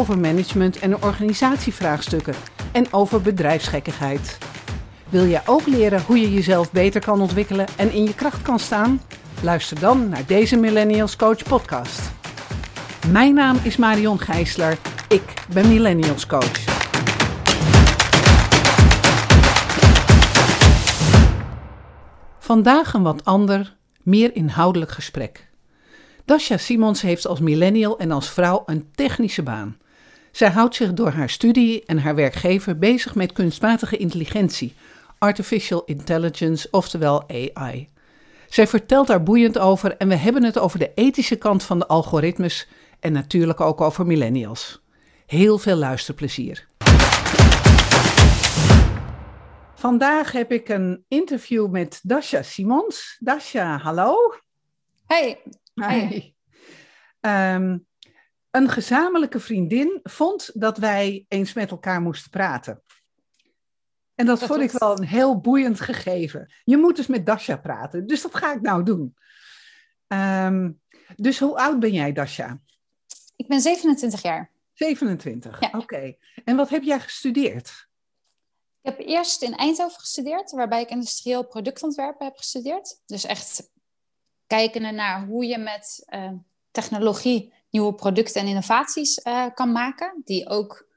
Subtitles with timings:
[0.00, 2.34] over management en organisatievraagstukken
[2.72, 4.38] en over bedrijfsgekkigheid.
[5.08, 8.58] Wil jij ook leren hoe je jezelf beter kan ontwikkelen en in je kracht kan
[8.58, 9.00] staan?
[9.42, 12.10] Luister dan naar deze Millennials Coach podcast.
[13.12, 14.78] Mijn naam is Marion Gijsler.
[15.08, 16.64] Ik ben Millennials Coach.
[22.38, 25.48] Vandaag een wat ander, meer inhoudelijk gesprek.
[26.24, 29.78] Dasha Simons heeft als millennial en als vrouw een technische baan.
[30.30, 34.74] Zij houdt zich door haar studie en haar werkgever bezig met kunstmatige intelligentie,
[35.18, 37.88] artificial intelligence, oftewel AI.
[38.48, 41.86] Zij vertelt daar boeiend over en we hebben het over de ethische kant van de
[41.86, 42.68] algoritmes
[43.00, 44.82] en natuurlijk ook over millennials.
[45.26, 46.68] Heel veel luisterplezier.
[49.74, 53.16] Vandaag heb ik een interview met Dasha Simons.
[53.20, 54.14] Dasha, hallo.
[55.06, 55.42] Hey.
[55.74, 56.32] Hi.
[57.20, 57.78] Ehm,
[58.50, 62.82] een gezamenlijke vriendin vond dat wij eens met elkaar moesten praten.
[64.14, 66.52] En dat, Dat vond ik wel een heel boeiend gegeven.
[66.64, 69.14] Je moet dus met Dasha praten, dus dat ga ik nou doen.
[70.06, 70.70] Ehm,
[71.16, 72.60] dus hoe oud ben jij, Dasha?
[73.36, 74.50] Ik ben 27 jaar.
[74.72, 75.78] 27, Ja.
[75.78, 76.16] oké.
[76.44, 77.88] En wat heb jij gestudeerd?
[78.82, 83.00] Ik heb eerst in Eindhoven gestudeerd, waarbij ik industrieel productontwerpen heb gestudeerd.
[83.06, 83.70] Dus echt
[84.46, 86.32] kijken naar hoe je met eh,
[86.70, 90.88] technologie nieuwe producten en innovaties eh, kan maken, die ook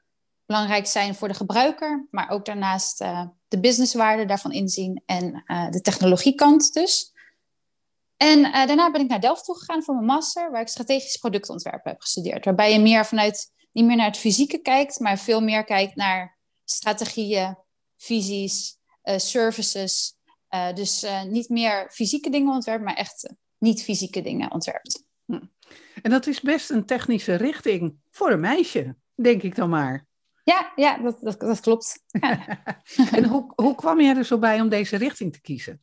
[0.46, 5.70] belangrijk zijn voor de gebruiker, maar ook daarnaast eh, de businesswaarde daarvan inzien en eh,
[5.70, 7.12] de technologiekant dus.
[8.16, 12.00] En daarna ben ik naar Delft toegegaan voor mijn master, waar ik strategisch productontwerpen heb
[12.00, 12.44] gestudeerd.
[12.44, 16.38] Waarbij je meer vanuit, niet meer naar het fysieke kijkt, maar veel meer kijkt naar
[16.64, 17.56] strategieën,
[17.96, 18.78] visies,
[19.16, 20.16] services.
[20.74, 25.03] Dus niet meer fysieke dingen ontwerpt, maar echt eh, niet-fysieke dingen ontwerpt.
[26.02, 30.06] En dat is best een technische richting voor een meisje, denk ik dan maar.
[30.44, 32.02] Ja, ja dat, dat, dat klopt.
[32.06, 32.62] Ja.
[33.16, 35.82] En hoe, hoe kwam jij er zo bij om deze richting te kiezen?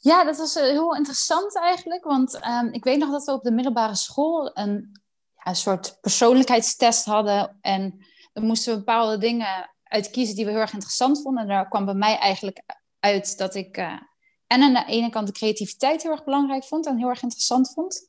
[0.00, 2.04] Ja, dat was eh, heel interessant eigenlijk.
[2.04, 5.00] Want ehm, ik weet nog dat we op de middelbare school een,
[5.34, 7.58] ja, een soort persoonlijkheidstest hadden.
[7.60, 11.42] En dan moesten we bepaalde dingen uit kiezen die we heel erg interessant vonden.
[11.42, 12.62] En daar kwam bij mij eigenlijk
[13.00, 14.00] uit dat ik eh,
[14.46, 17.72] en aan de ene kant de creativiteit heel erg belangrijk vond en heel erg interessant
[17.72, 18.08] vond.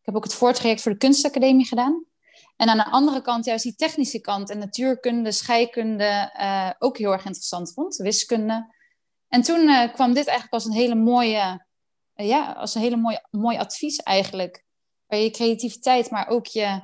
[0.00, 2.04] Ik heb ook het voortraject voor de kunstacademie gedaan.
[2.56, 7.12] En aan de andere kant juist die technische kant en natuurkunde, scheikunde eh, ook heel
[7.12, 7.96] erg interessant vond.
[7.96, 8.74] Wiskunde.
[9.28, 11.66] En toen eh, kwam dit eigenlijk als een hele mooie,
[12.14, 14.64] eh, ja, als een hele mooie, mooi advies eigenlijk.
[15.06, 16.80] Waar je creativiteit, maar ook je,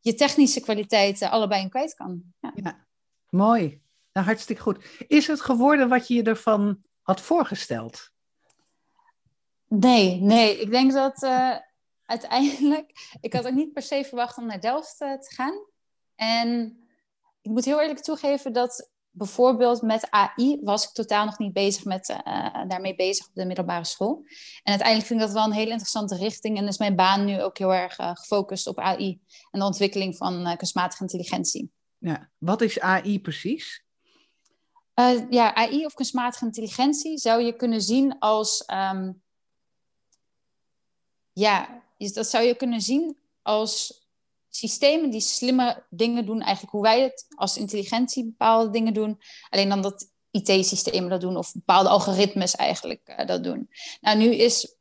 [0.00, 2.22] je technische kwaliteiten allebei in kwijt kan.
[2.54, 2.86] Ja.
[3.28, 3.82] Mooi,
[4.12, 4.84] nou, hartstikke goed.
[5.06, 8.10] Is het geworden wat je je ervan had voorgesteld?
[9.66, 10.60] Nee, nee.
[10.60, 11.28] Ik denk dat
[12.10, 13.16] uiteindelijk...
[13.20, 15.66] Ik had ook niet per se verwacht om naar Delft eh, te gaan.
[16.14, 16.78] En
[17.40, 21.84] ik moet heel eerlijk toegeven dat bijvoorbeeld met AI was ik totaal nog niet bezig
[21.84, 24.16] met, eh, daarmee bezig op de middelbare school.
[24.62, 26.58] En uiteindelijk vind ik dat wel een hele interessante richting.
[26.58, 29.20] En is mijn baan nu ook heel erg eh, gefocust op AI
[29.50, 31.70] en de ontwikkeling van kunstmatige intelligentie.
[31.98, 32.30] Ja.
[32.38, 33.84] Wat is AI precies?
[35.30, 38.64] Ja, AI of kunstmatige intelligentie zou je kunnen zien als.
[38.64, 39.12] ehm,
[41.32, 44.04] ja, is- dat zou je kunnen zien als
[44.48, 49.20] systemen die slimme dingen doen, eigenlijk hoe wij het als intelligentie bepaalde dingen doen.
[49.48, 53.70] Alleen dan dat IT-systemen dat doen of bepaalde algoritmes eigenlijk eh, dat doen.
[54.00, 54.76] Nou, nu is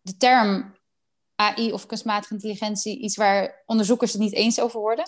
[0.00, 0.76] de term
[1.34, 5.04] AI of kunstmatige intelligentie iets waar onderzoekers het niet eens over worden.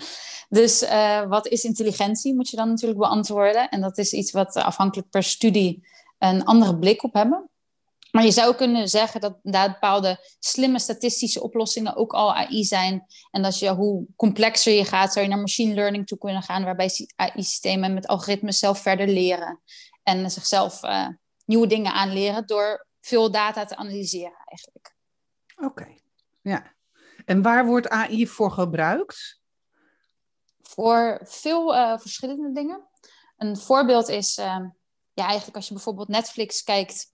[0.48, 3.68] dus eh, wat is intelligentie, moet je dan natuurlijk beantwoorden.
[3.68, 5.86] En dat is iets wat afhankelijk per studie
[6.18, 7.50] een andere blik op hebben.
[8.10, 13.06] Maar je zou kunnen zeggen dat daar bepaalde slimme statistische oplossingen ook al AI zijn.
[13.30, 16.64] En dat je, hoe complexer je gaat, zou je naar machine learning toe kunnen gaan,
[16.64, 19.60] waarbij AI-systemen met algoritmes zelf verder leren.
[20.02, 21.08] En zichzelf eh,
[21.44, 24.94] nieuwe dingen aanleren door veel data te analyseren eigenlijk.
[25.56, 25.86] Oké,
[26.40, 26.76] ja.
[27.24, 29.38] En waar wordt AI voor gebruikt?
[30.68, 32.88] voor veel eh, verschillende dingen.
[33.36, 34.66] Een voorbeeld is, eh,
[35.12, 37.12] ja, eigenlijk als je bijvoorbeeld Netflix kijkt,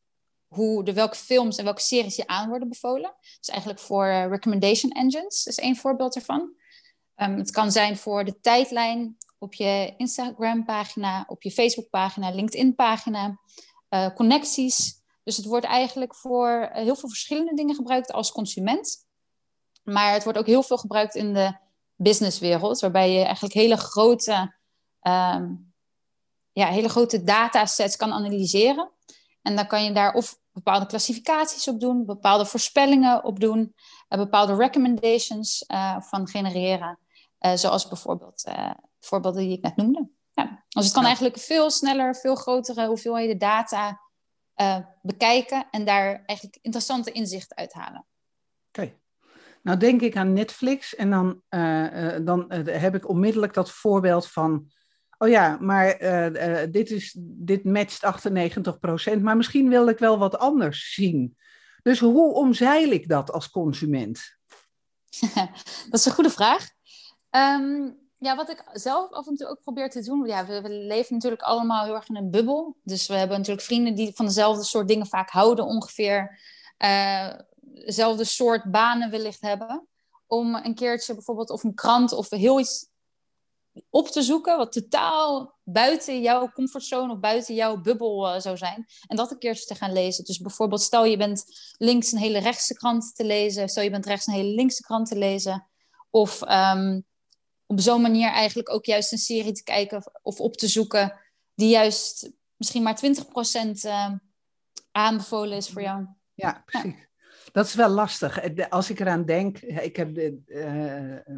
[0.55, 3.15] hoe de welke films en welke series je aan worden bevolen.
[3.39, 6.53] Dus eigenlijk voor eh, recommendation engines is één voorbeeld ervan.
[7.15, 13.39] Ehm, het kan zijn voor de tijdlijn op je Instagram-pagina, op je Facebook-pagina, LinkedIn-pagina,
[13.91, 15.03] uh, connecties.
[15.23, 19.07] Dus het wordt eigenlijk voor heel veel verschillende dingen gebruikt als consument.
[19.83, 21.57] Maar het wordt ook heel veel gebruikt in de
[21.97, 24.55] businesswereld, waarbij je eigenlijk hele grote,
[25.03, 25.73] um,
[26.53, 28.91] ja, hele grote datasets kan analyseren.
[29.43, 33.75] En dan kan je daar of bepaalde klassificaties op doen, bepaalde voorspellingen op doen,
[34.09, 36.99] uh, bepaalde recommendations uh, van genereren.
[37.41, 38.45] Uh, zoals bijvoorbeeld
[39.01, 40.09] voorbeelden die ik net noemde.
[40.31, 40.65] Ja.
[40.69, 44.01] Dus het kan eigenlijk veel sneller, veel grotere hoeveelheden data
[45.03, 48.07] bekijken en daar eigenlijk interessante inzichten uithalen.
[48.69, 48.95] Oké.
[49.63, 51.43] Nou denk ik aan Netflix en dan,
[52.25, 54.71] dan heb ik onmiddellijk dat voorbeeld van
[55.25, 58.01] oh ja, maar uh, uh, dit, is, dit matcht
[59.17, 61.37] 98%, maar misschien wil ik wel wat anders zien.
[61.83, 64.37] Dus hoe omzeil ik dat als consument?
[65.91, 66.69] dat is een goede vraag.
[67.31, 70.27] Um, ja, wat ik zelf af en toe ook probeer te doen.
[70.27, 72.77] Ja, we, we, leven natuurlijk allemaal heel erg in een bubbel.
[72.83, 76.41] Dus we hebben natuurlijk vrienden die van dezelfde soort dingen vaak houden, ongeveer.
[76.79, 79.87] Uh, dezelfde soort banen wellicht hebben.
[80.27, 82.87] Om een keertje bijvoorbeeld of een krant of heel iets
[83.91, 88.87] op te zoeken wat totaal buiten jouw comfortzone of buiten jouw bubbel uh, zou zijn.
[89.07, 90.25] En dat een keertje te gaan lezen.
[90.25, 91.45] Dus bijvoorbeeld, stel je bent
[91.77, 93.69] links een hele rechtse krant te lezen.
[93.69, 95.67] Stel je bent rechts een hele linkse krant te lezen.
[96.11, 97.05] Of um,
[97.67, 101.21] op zo'n manier eigenlijk ook juist een serie te kijken of op te zoeken
[101.55, 103.01] die juist misschien maar
[103.67, 104.13] 20% uh,
[104.91, 106.07] aanbevolen is voor jou.
[106.35, 106.93] Ja, precies.
[106.93, 107.03] Ja.
[107.53, 108.69] Dat is wel lastig.
[108.71, 111.37] Als ik eraan denk, ik heb de, uh,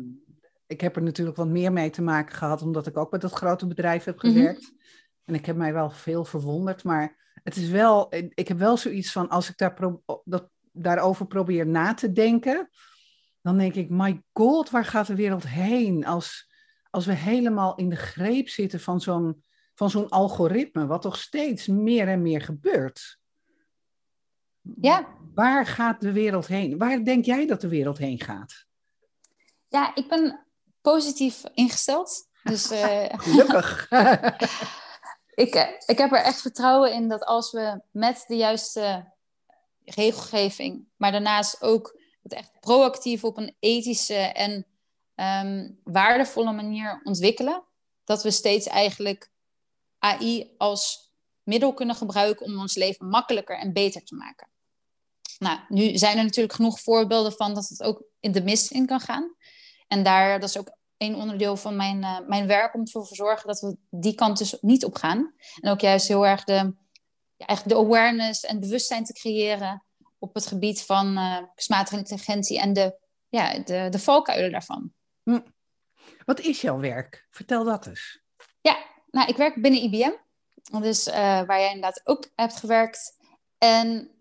[0.66, 3.32] ik heb er natuurlijk wat meer mee te maken gehad, omdat ik ook met dat
[3.32, 4.26] grote bedrijf heb mhm.
[4.26, 4.72] gewerkt.
[5.24, 9.12] En ik heb mij wel veel verwonderd, maar het is wel, ik heb wel zoiets
[9.12, 12.70] van, als ik daar pro, dat, daarover probeer na te denken,
[13.42, 16.52] dan denk ik, my god, waar gaat de wereld heen als,
[16.90, 19.42] als we helemaal in de greep zitten van zo'n,
[19.74, 23.18] van zo'n algoritme, wat toch steeds meer en meer gebeurt.
[24.80, 25.08] Ja.
[25.34, 26.78] Waar gaat de wereld heen?
[26.78, 28.66] Waar denk jij dat de wereld heen gaat?
[29.68, 30.45] Ja, ik ben
[30.92, 32.28] positief ingesteld.
[32.42, 33.90] Dus, uh, Gelukkig.
[35.44, 39.12] ik, eh, ik heb er echt vertrouwen in dat als we met de juiste
[39.84, 44.66] regelgeving, maar daarnaast ook het echt proactief op een ethische en
[45.14, 47.62] um, waardevolle manier ontwikkelen,
[48.04, 49.30] dat we steeds eigenlijk
[49.98, 51.12] AI als
[51.42, 54.48] middel kunnen gebruiken om ons leven makkelijker en beter te maken.
[55.38, 58.86] Nou, nu zijn er natuurlijk genoeg voorbeelden van dat het ook in de mist in
[58.86, 59.34] kan gaan.
[59.88, 63.14] En daar, dat is ook een onderdeel van mijn, uh, mijn werk om ervoor te
[63.14, 65.34] zorgen dat we die kant dus niet op gaan.
[65.60, 66.74] En ook juist heel erg de,
[67.36, 69.84] ja, eigenlijk de awareness en bewustzijn te creëren
[70.18, 72.98] op het gebied van uh, kunstmatige intelligentie en de,
[73.28, 74.92] ja, de, de valkuilen daarvan.
[75.22, 75.40] Hm.
[76.24, 77.26] Wat is jouw werk?
[77.30, 78.22] Vertel dat eens.
[78.60, 78.76] Ja,
[79.10, 80.12] nou, ik werk binnen IBM.
[80.80, 83.16] Dus uh, waar jij inderdaad ook hebt gewerkt.
[83.58, 84.15] En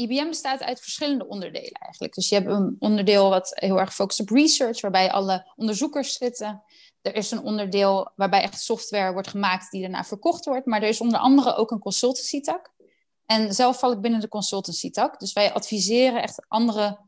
[0.00, 2.14] IBM bestaat uit verschillende onderdelen eigenlijk.
[2.14, 6.62] Dus je hebt een onderdeel wat heel erg focust op research, waarbij alle onderzoekers zitten.
[7.02, 10.66] Er is een onderdeel waarbij echt software wordt gemaakt die daarna verkocht wordt.
[10.66, 12.72] Maar er is onder andere ook een consultancy tak.
[13.26, 15.18] En zelf val ik binnen de consultancy tak.
[15.20, 16.98] Dus wij adviseren echt andere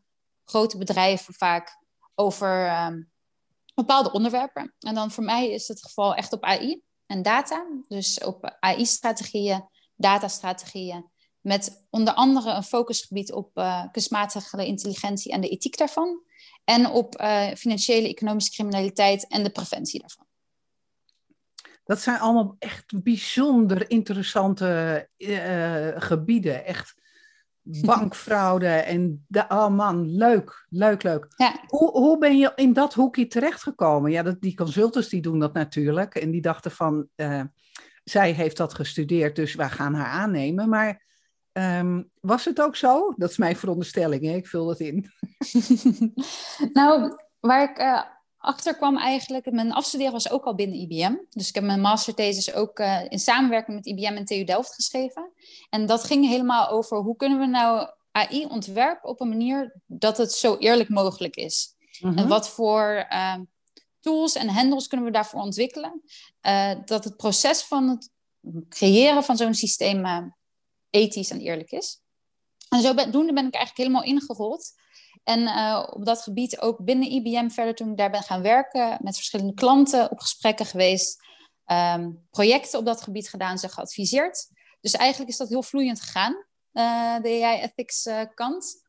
[0.44, 1.78] grote bedrijven vaak
[2.14, 3.10] over um,
[3.74, 4.74] bepaalde onderwerpen.
[4.78, 7.66] En dan voor mij is het geval echt op AI en data.
[7.88, 11.10] Dus op AI-strategieën, datastrategieën
[11.42, 16.22] met onder andere een focusgebied op uh, kunstmatige intelligentie en de ethiek daarvan.
[16.64, 20.26] En op uh, financiële economische criminaliteit en de preventie daarvan.
[21.84, 26.64] Dat zijn allemaal echt bijzonder interessante uh, gebieden.
[26.64, 26.94] Echt
[27.86, 31.26] bankfraude en de, oh man, leuk, leuk, leuk.
[31.36, 31.64] Ja.
[31.66, 34.10] Hoe, hoe ben je in dat hoekje terechtgekomen?
[34.10, 36.14] Ja, dat, die consultants die doen dat natuurlijk.
[36.14, 37.08] En die dachten van,
[38.04, 40.68] zij heeft dat gestudeerd, dus wij gaan haar aannemen.
[40.68, 41.02] Maar
[41.52, 43.14] Um, was het ook zo?
[43.16, 44.34] Dat is mijn veronderstelling, hè?
[44.34, 45.10] ik vul dat in.
[46.72, 48.02] nou, waar ik uh,
[48.38, 51.14] achter kwam eigenlijk, mijn afstuderen was ook al binnen IBM.
[51.28, 55.32] Dus ik heb mijn masterthesis ook uh, in samenwerking met IBM en TU Delft geschreven.
[55.70, 60.16] En dat ging helemaal over hoe kunnen we nou AI ontwerpen op een manier dat
[60.18, 61.74] het zo eerlijk mogelijk is.
[62.00, 62.18] Mm -hmm.
[62.18, 63.34] En wat voor uh,
[64.00, 66.02] tools en handles kunnen we daarvoor ontwikkelen.
[66.84, 68.10] dat het proces van het
[68.68, 70.32] creëren van zo'n systeem
[70.92, 72.00] ethisch en eerlijk is.
[72.68, 74.72] En zo ben, ben ik eigenlijk helemaal ingerold.
[75.24, 78.98] En uh, op dat gebied ook binnen IBM verder toen ik daar ben gaan werken,
[79.00, 81.22] met verschillende klanten op gesprekken geweest,
[81.66, 84.46] um, projecten op dat gebied gedaan, ze geadviseerd.
[84.80, 86.32] Dus eigenlijk is dat heel vloeiend gegaan,
[86.72, 88.82] uh, de AI-ethics uh, kant.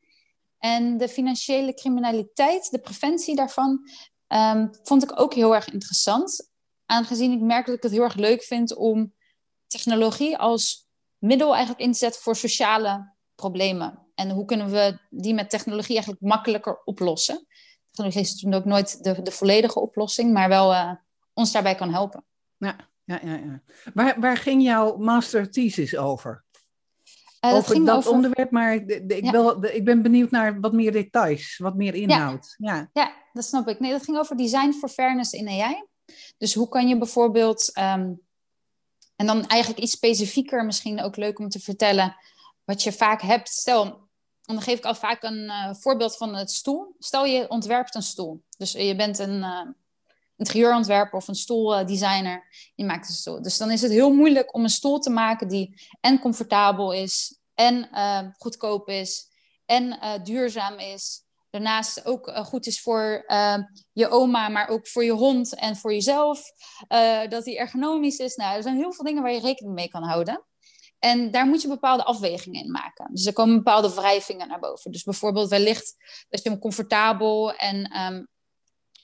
[0.57, 3.89] En de financiële criminaliteit, de preventie daarvan,
[4.27, 6.51] um, vond ik ook heel erg interessant.
[6.85, 9.13] aangezien ik merk dat ik het heel erg leuk vind om
[9.67, 10.82] technologie als
[11.23, 13.99] middel eigenlijk in te zetten voor sociale problemen.
[14.15, 17.47] En hoe kunnen we die met technologie eigenlijk makkelijker oplossen?
[17.91, 20.91] Technologie is natuurlijk ook nooit de, de volledige oplossing, maar wel uh,
[21.33, 22.25] ons daarbij kan helpen.
[22.57, 23.33] Ja, ja, ja.
[23.33, 23.61] ja.
[23.93, 26.43] Waar, waar ging jouw master thesis over?
[27.45, 28.11] Uh, over dat over...
[28.11, 29.31] onderwerp, maar de, de, ik, Ja.
[29.31, 32.55] wil, de- ik ben benieuwd naar wat meer details, wat meer inhoud.
[32.57, 32.89] Ja.
[32.93, 33.79] Ja, dat snap ik.
[33.79, 35.83] Nee, dat ging over design for fairness in AI.
[36.37, 38.13] Dus hoe kan je bijvoorbeeld, ehm,
[39.15, 42.15] en dan eigenlijk iets specifieker, misschien ook leuk om te vertellen,
[42.63, 43.49] wat je vaak hebt.
[43.49, 44.07] Stel,
[44.41, 46.95] dan geef ik al vaak een eh, voorbeeld van het stoel.
[46.99, 48.43] Stel je ontwerpt een stoel.
[48.57, 49.67] Dus je bent een eh,
[50.37, 52.47] interieurontwerper of een stoeldesigner.
[52.75, 53.41] Je maakt een stoel.
[53.41, 57.37] Dus dan is het heel moeilijk om een stoel te maken die en comfortabel is,
[57.53, 59.27] en eh, goedkoop is,
[59.65, 61.22] en duurzaam is.
[61.53, 63.57] Daarnaast ook eh, goed is voor eh,
[63.91, 66.41] je oma, maar ook voor je hond en voor jezelf.
[66.87, 68.35] Eh, dat die ergonomisch is.
[68.35, 70.45] Nou, er zijn heel veel dingen waar je rekening mee kan houden.
[70.99, 73.13] En daar moet je bepaalde afwegingen in maken.
[73.13, 74.91] Dus er komen bepaalde wrijvingen naar boven.
[74.91, 75.95] Dus bijvoorbeeld wellicht
[76.29, 78.23] dat je hem comfortabel en ehm,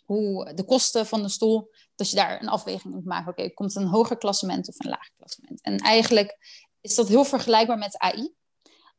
[0.05, 3.31] hoe de kosten van de stoel, dat je daar een afweging in moet maken.
[3.31, 5.61] Oké, komt het een hoger klassement of een lager klassement?
[5.61, 6.37] En eigenlijk
[6.81, 8.33] is dat heel vergelijkbaar met AI.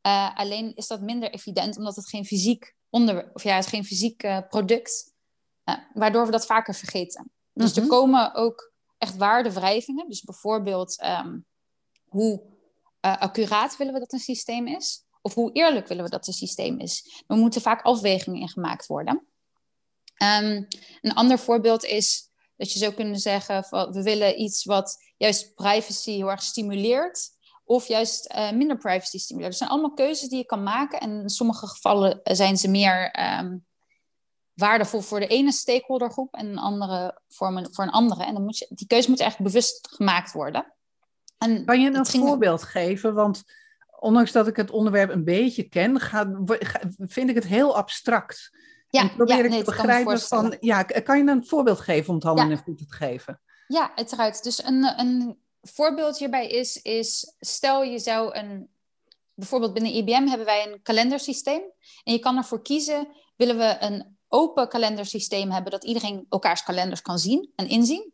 [0.07, 3.71] Uh, alleen is dat minder evident, omdat het geen fysiek onder, of ja, het is
[3.71, 5.15] geen fysiek uh, product,
[5.65, 7.31] uh, waardoor we dat vaker vergeten.
[7.53, 7.81] Dus Mhm.
[7.81, 10.09] er komen ook echt waardewrijvingen.
[10.09, 11.47] Dus bijvoorbeeld um,
[12.09, 12.43] hoe
[13.01, 16.33] uh, accuraat willen we dat een systeem is, of hoe eerlijk willen we dat een
[16.33, 17.23] systeem is.
[17.27, 19.27] Er moeten vaak afwegingen in gemaakt worden.
[20.23, 20.67] Um,
[21.01, 25.55] een ander voorbeeld is dat je zou kunnen zeggen: van, we willen iets wat juist
[25.55, 27.31] privacy heel erg stimuleert
[27.71, 29.53] of juist uh, minder privacy stimuleert.
[29.53, 31.01] Er zijn allemaal keuzes die je kan maken.
[31.01, 33.67] En in sommige gevallen zijn ze meer um,
[34.55, 38.25] waardevol voor de ene stakeholdergroep en een andere voor een, voor een andere.
[38.25, 40.75] En dan moet je, die keuze moet eigenlijk bewust gemaakt worden.
[41.39, 42.27] En kan je een ging...
[42.27, 43.15] voorbeeld geven?
[43.15, 43.43] Want
[44.01, 48.51] ondanks dat ik het onderwerp een beetje ken, ga, ga, vind ik het heel abstract.
[48.89, 52.09] Ja, en probeer ja, ik nee, te begrijpen van, ja, kan je een voorbeeld geven
[52.09, 52.51] om het handen ja.
[52.51, 53.41] in voeten te geven?
[53.67, 54.43] Ja, uiteraard.
[54.43, 58.69] Dus een, een voorbeeld hierbij is, is stel je zou een,
[59.35, 61.63] bijvoorbeeld binnen IBM hebben wij een kalendersysteem
[62.05, 67.03] en je kan ervoor kiezen, willen we een open kalendersysteem hebben dat iedereen elkaars kalenders
[67.03, 68.13] kan zien en inzien.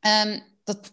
[0.00, 0.92] Um, dat,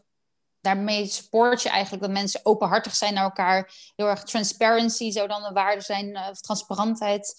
[0.62, 5.43] daarmee support je eigenlijk dat mensen openhartig zijn naar elkaar, heel erg transparency zou dan
[5.43, 7.36] een waarde zijn, uh, of transparantheid.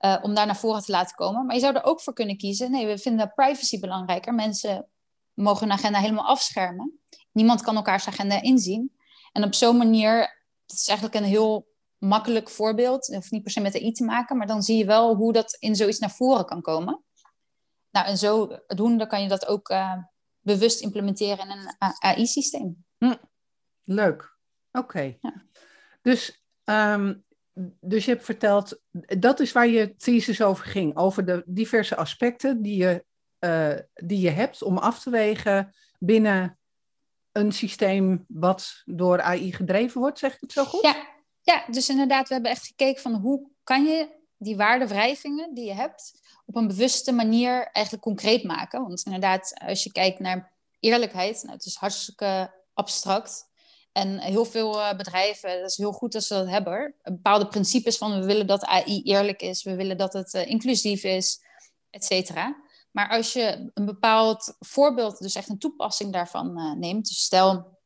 [0.00, 1.46] Uh, om daar naar voren te laten komen.
[1.46, 2.70] Maar je zou er ook voor kunnen kiezen.
[2.70, 4.34] Nee, we vinden privacy belangrijker.
[4.34, 4.88] Mensen
[5.34, 7.00] mogen hun agenda helemaal afschermen.
[7.36, 8.96] Niemand kan elkaars agenda inzien.
[9.32, 10.18] En op zo'n manier,
[10.66, 13.06] dat is eigenlijk een heel makkelijk voorbeeld.
[13.06, 15.32] Het hoeft niet per se met AI te maken, maar dan zie je wel hoe
[15.32, 17.04] dat in zoiets naar voren kan komen.
[17.90, 19.96] Nou, en zo doende kan je dat ook uh,
[20.40, 22.84] bewust implementeren in een AI-systeem.
[22.98, 23.14] Hm.
[23.84, 24.36] Leuk.
[24.72, 24.84] Oké.
[24.84, 25.18] Okay.
[25.20, 25.44] Ja.
[26.02, 27.24] Dus um,
[27.80, 28.80] dus je hebt verteld,
[29.18, 33.04] dat is waar je thesis over ging, over de diverse aspecten die je,
[33.40, 36.58] uh, die je hebt om af te wegen binnen
[37.36, 40.82] een systeem wat door AI gedreven wordt, zeg ik het zo goed?
[40.82, 41.06] Ja,
[41.42, 45.74] ja dus inderdaad, we hebben echt gekeken van hoe kan je die waardewrijvingen die je
[45.74, 48.82] hebt op een bewuste manier eigenlijk concreet maken.
[48.82, 53.44] Want inderdaad, als je kijkt naar eerlijkheid, nou, het is hartstikke abstract.
[53.92, 56.94] En heel veel uh, bedrijven, dat is heel goed dat ze dat hebben.
[57.02, 61.04] Bepaalde principes van we willen dat AI eerlijk is, we willen dat het uh, inclusief
[61.04, 61.40] is,
[61.90, 62.56] et cetera.
[62.96, 67.06] Maar als je een bepaald voorbeeld, dus echt een toepassing daarvan uh, neemt.
[67.06, 67.78] Dus stel,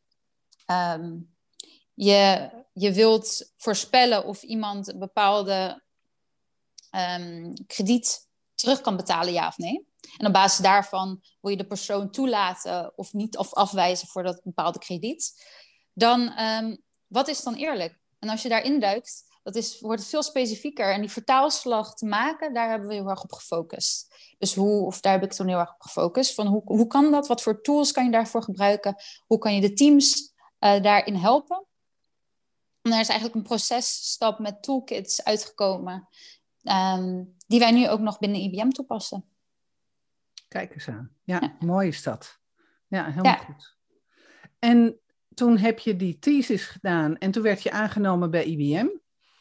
[0.66, 1.34] um,
[1.94, 5.82] je, je wilt voorspellen of iemand een bepaalde
[6.90, 9.88] um, krediet terug kan betalen, ja of nee.
[10.16, 14.40] En op basis daarvan wil je de persoon toelaten of niet, of afwijzen voor dat
[14.44, 15.44] bepaalde krediet
[15.92, 17.98] dan um, wat is dan eerlijk?
[18.18, 20.92] En als je daarin duikt, dat is, wordt het veel specifieker.
[20.92, 24.14] En die vertaalslag te maken, daar hebben we heel erg op gefocust.
[24.38, 26.34] Dus hoe, of daar heb ik toen heel erg op gefocust.
[26.34, 27.26] Van hoe, hoe kan dat?
[27.26, 28.94] Wat voor tools kan je daarvoor gebruiken?
[29.26, 31.66] Hoe kan je de teams uh, daarin helpen?
[32.82, 36.08] En daar is eigenlijk een processtap met toolkits uitgekomen.
[36.62, 39.24] Um, die wij nu ook nog binnen IBM toepassen.
[40.48, 41.10] Kijk eens aan.
[41.24, 41.56] Ja, ja.
[41.66, 42.40] mooi is dat.
[42.86, 43.38] Ja, helemaal ja.
[43.38, 43.76] goed.
[44.58, 45.00] En
[45.34, 48.88] toen heb je die thesis gedaan en toen werd je aangenomen bij IBM.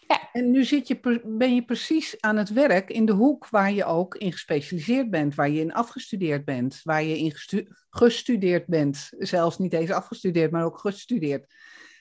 [0.09, 0.29] Ja.
[0.31, 3.85] En nu zit je, ben je precies aan het werk in de hoek waar je
[3.85, 9.09] ook in gespecialiseerd bent, waar je in afgestudeerd bent, waar je in gestu gestudeerd bent.
[9.17, 11.53] Zelfs niet eens afgestudeerd, maar ook gestudeerd.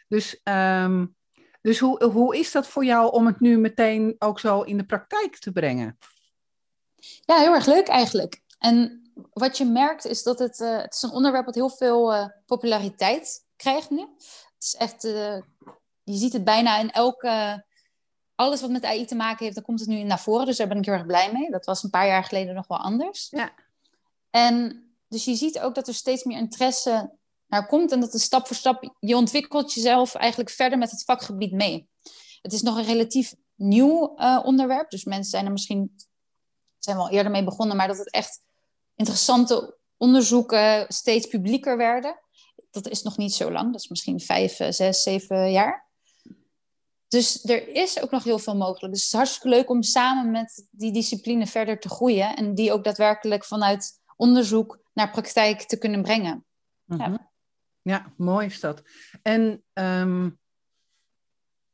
[0.09, 1.17] Dus, um,
[1.61, 4.87] dus hoe, hoe is dat voor jou om het nu meteen ook zo in de
[4.87, 5.99] praktijk te brengen?
[7.21, 8.43] Ja, heel erg leuk eigenlijk.
[8.59, 12.15] En wat je merkt is dat het, uh, het is een onderwerp dat heel veel
[12.15, 14.01] uh, populariteit krijgt nu.
[14.01, 15.41] Het is echt, uh,
[16.03, 17.65] je ziet het bijna in elke,
[18.39, 20.47] alles wat met AI te maken heeft, dan komt het nu naar voren.
[20.47, 21.51] Dus daar ben ik heel erg blij mee.
[21.51, 23.29] Dat was een paar jaar geleden nog wel anders.
[23.31, 23.53] Ja.
[24.31, 27.17] En dus je ziet ook dat er steeds meer interesse
[27.47, 31.05] naar komt en dat de stap voor stap, je ontwikkelt jezelf eigenlijk verder met het
[31.05, 31.89] vakgebied mee.
[32.43, 35.95] Het is nog een relatief nieuw uh, onderwerp, dus mensen zijn er misschien
[36.79, 38.41] zijn wel eerder mee begonnen, maar dat het echt
[38.97, 42.21] interessante onderzoeken steeds publieker werden.
[42.71, 45.88] Dat is nog niet zo lang, dat is misschien vijf, eh, zes, zeven jaar.
[47.09, 48.93] Dus er is ook nog heel veel mogelijk.
[48.93, 52.73] Dus het is hartstikke leuk om samen met die discipline verder te groeien en die
[52.73, 56.45] ook daadwerkelijk vanuit onderzoek naar praktijk te kunnen brengen.
[56.85, 57.13] Mm -hmm.
[57.13, 57.31] ja.
[57.83, 58.13] ja.
[58.17, 58.83] mooi is dat.
[59.23, 60.39] En um,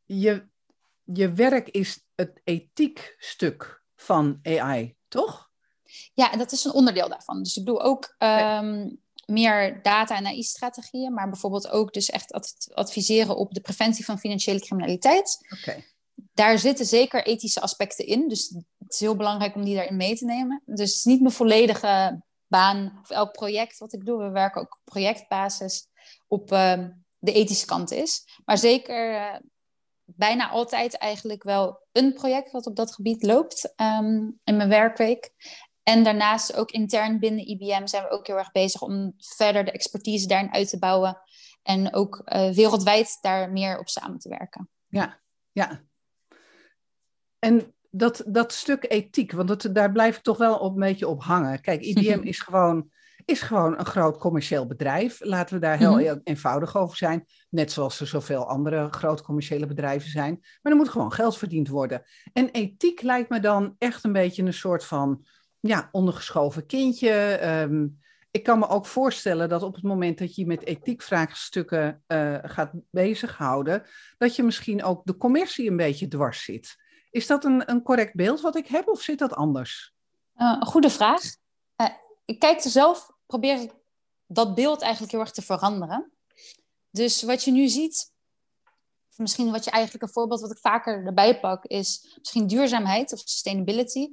[0.05, 0.49] je,
[1.03, 5.51] je werk is het ethiekstuk van AI, toch?
[6.15, 7.43] Ja, dat is een onderdeel daarvan.
[7.43, 12.33] Dus ik doe ook um, meer data- en AI-strategieën, maar bijvoorbeeld ook dus echt
[12.75, 15.39] adviseren op de preventie van financiële criminaliteit.
[15.61, 15.85] Okay.
[16.35, 20.17] Daar zitten zeker ethische aspecten in, dus het is heel belangrijk om die daarin mee
[20.17, 20.63] te nemen.
[20.65, 24.23] Dus het is niet mijn volledige baan of elk project wat ik doe.
[24.23, 25.87] We werken ook op projectbasis
[26.29, 26.85] op uh,
[27.19, 28.41] de ethische kant is.
[28.45, 29.37] Maar zeker uh,
[30.05, 35.31] bijna altijd eigenlijk wel een project wat op dat gebied loopt um, in mijn werkweek.
[35.85, 39.71] En daarnaast ook intern binnen IBM zijn we ook heel erg bezig om verder de
[39.71, 41.19] expertise daarin uit te bouwen.
[41.63, 44.69] En ook uh, wereldwijd daar meer op samen te werken.
[44.89, 45.21] Ja,
[45.53, 45.83] ja.
[47.39, 51.09] En dat, dat stuk ethiek, want dat, daar blijf ik toch wel op, een beetje
[51.09, 51.61] op hangen.
[51.61, 52.91] Kijk, IBM is gewoon,
[53.25, 55.21] is gewoon een groot commercieel bedrijf.
[55.25, 56.21] Laten we daar heel mm-hmm.
[56.25, 57.27] eenvoudig over zijn.
[57.51, 60.39] Net zoals er zoveel andere groot commerciële bedrijven zijn.
[60.63, 62.03] Maar er moet gewoon geld verdiend worden.
[62.33, 65.27] En ethiek lijkt me dan echt een beetje een soort van
[65.69, 67.41] ja, ondergeschoven kindje.
[67.63, 67.99] Um,
[68.31, 72.71] ik kan me ook voorstellen dat op het moment dat je met ethiekvraagstukken uh, gaat
[72.91, 73.87] bezighouden,
[74.19, 76.77] dat je misschien ook de commercie een beetje dwars zit.
[77.11, 79.95] Is dat een, een correct beeld wat ik heb of zit dat anders?
[80.37, 81.23] Uh, goede vraag.
[81.77, 81.89] Uh,
[82.25, 83.73] ik kijk er zelf, probeer ik
[84.27, 86.13] dat beeld eigenlijk heel erg te veranderen.
[86.91, 88.13] Dus wat je nu ziet,
[89.17, 93.19] misschien wat je eigenlijk een voorbeeld wat ik vaker erbij pak, is misschien duurzaamheid of
[93.19, 94.09] sustainability.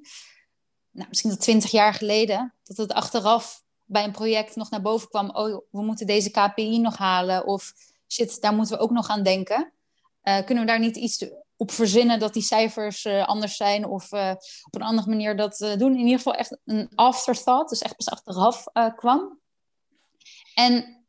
[0.91, 5.07] Nou, misschien dat twintig jaar geleden, dat het achteraf bij een project nog naar boven
[5.07, 5.29] kwam.
[5.29, 7.45] Oh, we moeten deze KPI nog halen.
[7.45, 7.73] Of
[8.07, 9.73] shit, daar moeten we ook nog aan denken.
[10.23, 11.25] Uh, kunnen we daar niet iets
[11.55, 14.33] op verzinnen dat die cijfers uh, anders zijn of uh,
[14.65, 15.93] op een andere manier dat doen.
[15.93, 19.39] In ieder geval echt een afterthought, dus echt pas achteraf kwam.
[20.55, 21.05] En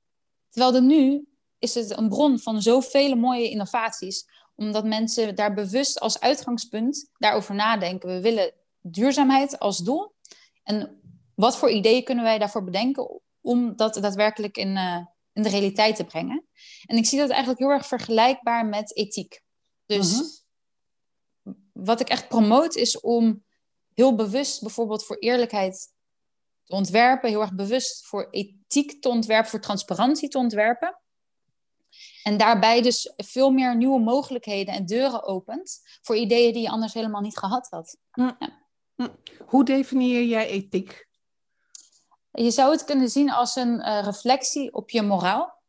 [0.50, 1.26] terwijl er nu
[1.58, 7.54] is het een bron van zoveel mooie innovaties, omdat mensen daar bewust als uitgangspunt daarover
[7.54, 8.08] nadenken.
[8.08, 10.14] We willen duurzaamheid als doel.
[10.62, 11.00] En
[11.34, 14.76] wat voor ideeën kunnen wij daarvoor bedenken om dat daadwerkelijk in,
[15.32, 16.46] in de realiteit te brengen?
[16.86, 19.42] En ik zie dat eigenlijk heel erg vergelijkbaar met ethiek.
[19.86, 20.40] Dus uh-huh
[21.72, 23.44] wat ik echt promoot is om
[23.94, 25.92] heel bewust bijvoorbeeld voor eerlijkheid
[26.64, 30.96] te ontwerpen, heel erg bewust voor ethiek te ontwerpen, voor transparantie te ontwerpen.
[32.22, 36.94] En daarbij dus veel meer nieuwe mogelijkheden en deuren opent voor ideeën die je anders
[36.94, 37.96] helemaal niet gehad had.
[38.12, 38.61] Ja.
[39.46, 41.08] Hoe definieer jij ethiek?
[42.30, 45.62] Je zou het kunnen zien als een uh, reflectie op je moraal.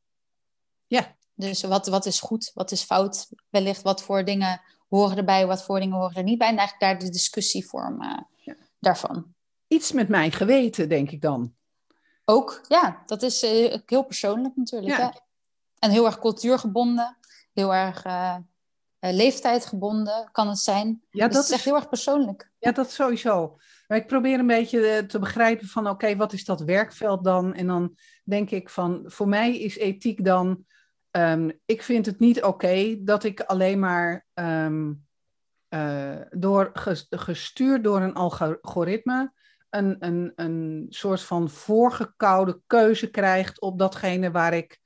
[0.87, 1.15] Ja.
[1.35, 5.63] Dus wat, wat is goed, wat is fout, wellicht wat voor dingen horen erbij, wat
[5.63, 6.47] voor dingen horen er niet bij.
[6.47, 8.55] En eigenlijk daar de discussievorm uh, ja.
[8.79, 9.33] daarvan.
[9.67, 11.55] Iets met mijn geweten, denk ik dan.
[12.25, 13.03] Ook, ja.
[13.05, 14.97] Dat is uh, heel persoonlijk natuurlijk.
[14.97, 15.21] Ja.
[15.79, 17.17] En heel erg cultuurgebonden.
[17.53, 18.05] Heel erg
[19.03, 21.01] uh, leeftijdgebonden kan het zijn.
[21.09, 22.51] Ja, dus dat is echt heel erg persoonlijk.
[22.59, 23.57] Ja, dat sowieso.
[23.87, 25.89] Maar ik probeer een beetje te begrijpen van...
[25.89, 27.53] oké, wat is dat werkveld dan?
[27.53, 29.03] En dan denk ik van...
[29.05, 30.65] voor mij is ethiek dan
[31.17, 35.05] Um, ik vind het niet oké dat ik alleen maar um,
[35.69, 36.71] uh, door,
[37.09, 39.33] gestuurd door een algoritme
[39.69, 44.79] een, een, een soort van voorgekoude keuze krijgt op datgene waar ik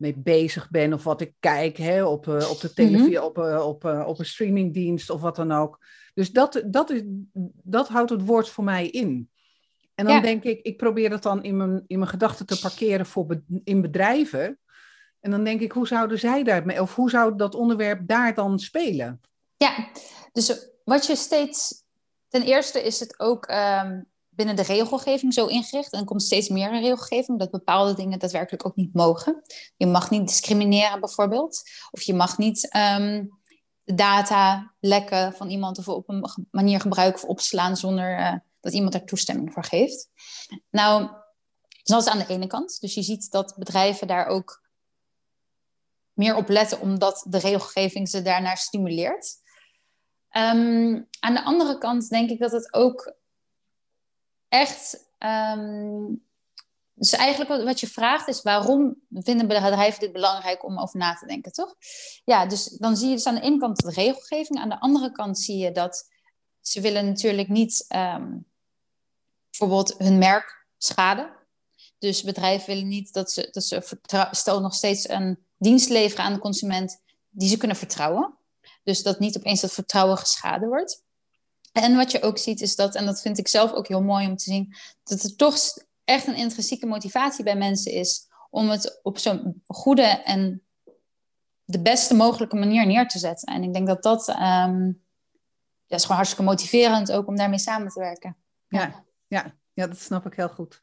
[0.00, 3.24] mee bezig ben of wat ik kijk hè, op, uh, op de televisie, mm -hmm.
[3.24, 5.78] op, uh, op, op een streamingdienst of wat dan ook.
[6.14, 7.02] Dus dat, dat, is,
[7.62, 9.30] dat houdt het woord voor mij in.
[9.94, 10.20] En dan ja.
[10.20, 13.42] denk ik, ik probeer het dan in mijn, in mijn gedachten te parkeren voor be,
[13.64, 14.58] in bedrijven.
[15.20, 18.58] En dan denk ik, hoe zouden zij daarmee, of hoe zou dat onderwerp daar dan
[18.58, 19.20] spelen?
[19.56, 19.88] Ja,
[20.32, 21.84] dus wat je steeds,
[22.28, 25.92] ten eerste is het ook um, binnen de regelgeving zo ingericht.
[25.92, 29.42] En er komt steeds meer een regelgeving dat bepaalde dingen daadwerkelijk ook niet mogen.
[29.76, 31.62] Je mag niet discrimineren bijvoorbeeld.
[31.90, 33.40] Of je mag niet um,
[33.84, 38.94] data lekken van iemand of op een manier gebruiken of opslaan zonder uh, dat iemand
[38.94, 40.08] er toestemming voor geeft.
[40.70, 41.10] Nou,
[41.82, 42.80] dat is aan de ene kant.
[42.80, 44.68] Dus je ziet dat bedrijven daar ook
[46.12, 49.38] meer op letten, omdat de regelgeving ze daarnaar stimuleert.
[50.36, 53.14] Um, aan de andere kant denk ik dat het ook
[54.50, 55.08] echt.
[55.18, 56.28] Um,
[56.94, 61.26] dus eigenlijk wat je vraagt is waarom vinden bedrijven dit belangrijk om over na te
[61.26, 61.74] denken, toch?
[62.24, 65.12] Ja, dus dan zie je dus aan de ene kant de regelgeving, aan de andere
[65.12, 66.10] kant zie je dat
[66.60, 68.46] ze willen natuurlijk niet um,
[69.50, 71.30] bijvoorbeeld hun merk schaden.
[71.98, 73.98] Dus bedrijven willen niet dat ze, dat ze
[74.30, 78.38] stel nog steeds een dienst leveren aan de consument die ze kunnen vertrouwen.
[78.82, 81.04] Dus dat niet opeens dat vertrouwen geschaden wordt.
[81.72, 84.26] En wat je ook ziet is dat, en dat vind ik zelf ook heel mooi
[84.26, 85.56] om te zien, dat er toch
[86.04, 90.62] echt een intrinsieke motivatie bij mensen is om het op zo'n goede en
[91.64, 93.54] de beste mogelijke manier neer te zetten.
[93.54, 95.02] En ik denk dat dat um,
[95.86, 98.36] ja, is gewoon hartstikke motiverend ook om daarmee samen te werken.
[98.68, 100.82] Ja, ja, ja, dat snap ik heel goed.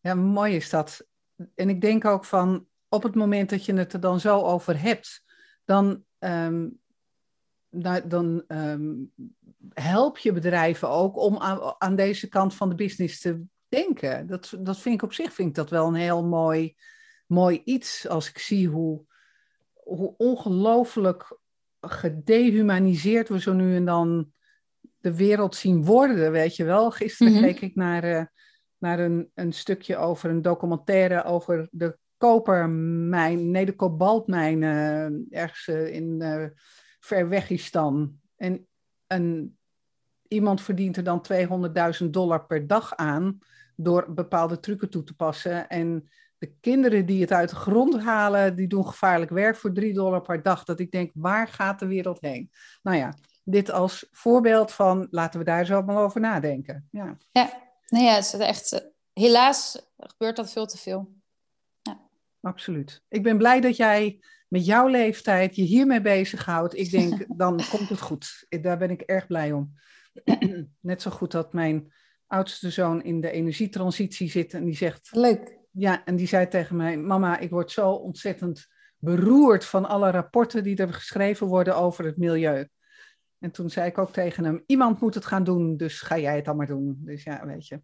[0.00, 1.06] Ja, mooi is dat.
[1.54, 4.80] En ik denk ook van op het moment dat je het er dan zo over
[4.80, 5.24] hebt,
[5.64, 6.80] dan um,
[7.70, 9.12] nou, dan um,
[9.68, 14.26] help je bedrijven ook om aan, aan, deze kant van de business te denken.
[14.26, 16.74] Dat, dat vind ik op zich vind ik dat wel een heel mooi,
[17.26, 18.08] mooi iets.
[18.08, 19.04] Als ik zie hoe,
[19.74, 21.38] hoe ongelooflijk
[21.80, 24.32] gedehumaniseerd we zo nu en dan
[25.00, 26.90] de wereld zien worden, weet je wel.
[26.90, 28.24] Gisteren mm keek ik naar, uh,
[28.78, 35.66] naar een, een stukje over een documentaire over de kopermijn, nee, de kobaltmijn uh, ergens
[35.66, 36.22] uh, in
[37.00, 38.18] ver wegistan.
[38.36, 38.68] En
[39.12, 39.58] een,
[40.28, 41.24] iemand verdient er dan
[42.02, 43.38] 200.000 dollar per dag aan
[43.76, 45.68] door bepaalde trucken toe te passen.
[45.68, 49.94] En de kinderen die het uit de grond halen, die doen gevaarlijk werk voor 3
[49.94, 50.64] dollar per dag.
[50.64, 52.50] Dat ik denk, waar gaat de wereld heen?
[52.82, 56.88] Nou ja, dit als voorbeeld van, laten we daar zo maar over nadenken.
[56.90, 57.68] Ja, ja.
[57.86, 61.12] Nee, ja, het is echt, helaas gebeurt dat veel te veel.
[61.82, 62.00] Ja.
[62.40, 63.02] Absoluut.
[63.08, 67.88] Ik ben blij dat jij met jouw leeftijd je hiermee bezighoudt, ik denk, dan komt
[67.88, 68.46] het goed.
[68.48, 69.72] Daar ben ik erg blij om.
[70.80, 71.92] Net zo goed dat mijn
[72.26, 75.08] oudste zoon in de energietransitie zit en die zegt...
[75.12, 75.58] Leuk.
[75.70, 78.66] Ja, en die zei tegen mij, mama, ik word zo ontzettend
[78.98, 82.68] beroerd van alle rapporten die er geschreven worden over het milieu.
[83.38, 86.36] En toen zei ik ook tegen hem, iemand moet het gaan doen, dus ga jij
[86.36, 87.00] het dan maar doen.
[87.04, 87.82] Dus ja, weet je.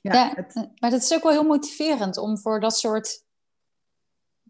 [0.00, 0.54] Ja, ja het...
[0.54, 3.24] maar dat is ook wel heel motiverend om voor dat soort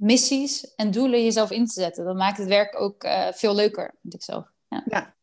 [0.04, 2.04] missies en doelen jezelf in te zetten.
[2.04, 4.46] Dat maakt het werk ook uh, veel leuker, vind ik zelf.
[4.68, 4.82] Ja.
[4.86, 5.14] ja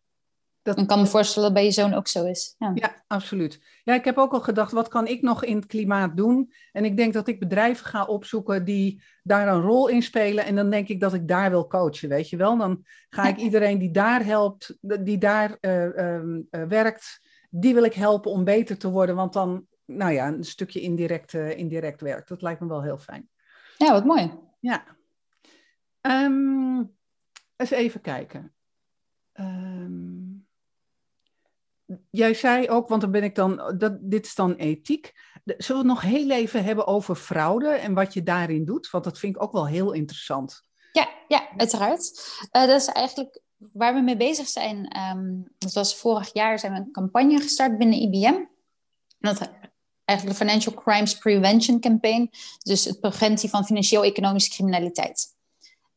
[0.61, 0.77] dat...
[0.77, 2.55] Ik kan me voorstellen dat bij je zoon ook zo is.
[2.57, 2.71] Ja.
[2.75, 3.59] ja, absoluut.
[3.83, 6.53] Ja, ik heb ook al gedacht, wat kan ik nog in het klimaat doen?
[6.71, 10.45] En ik denk dat ik bedrijven ga opzoeken die daar een rol in spelen.
[10.45, 12.57] En dan denk ik dat ik daar wil coachen, weet je wel.
[12.57, 17.93] Dan ga ik iedereen die daar helpt, die daar uh, uh, werkt, die wil ik
[17.93, 19.15] helpen om beter te worden.
[19.15, 22.27] Want dan, nou ja, een stukje indirect, indirect werk.
[22.27, 23.29] Dat lijkt me wel heel fijn.
[23.77, 24.49] Ja, wat mooi.
[24.61, 24.83] Ja.
[26.01, 26.97] Um,
[27.55, 28.53] eens even kijken.
[29.33, 30.47] Um,
[32.09, 35.11] jij zei ook, want dan ben ik dan, dat, dit is dan ethiek.
[35.43, 38.89] Zullen we het nog heel even hebben over fraude en wat je daarin doet?
[38.89, 40.61] Want dat vind ik ook wel heel interessant.
[40.91, 42.01] Ja, ja uiteraard.
[42.51, 44.97] Uh, dat is eigenlijk waar we mee bezig zijn.
[45.17, 48.45] Um, dat was vorig jaar zijn we een campagne gestart binnen IBM.
[49.19, 49.51] Dat
[50.11, 52.31] eigenlijk de Financial Crimes Prevention Campaign.
[52.63, 55.35] Dus het preventie van financieel-economische criminaliteit.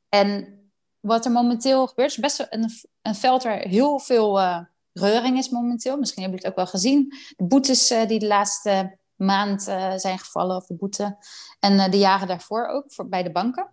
[0.09, 0.59] En
[1.01, 2.71] wat er momenteel gebeurt, is best een,
[3.03, 4.61] een veld waar heel veel uh,
[4.93, 5.97] reuring is momenteel.
[5.97, 7.15] Misschien hebben jullie het ook wel gezien.
[7.37, 11.17] De boetes uh, die de laatste maand uh, zijn gevallen, of de boete.
[11.61, 13.71] En de jaren daarvoor ook, voor, bij de banken.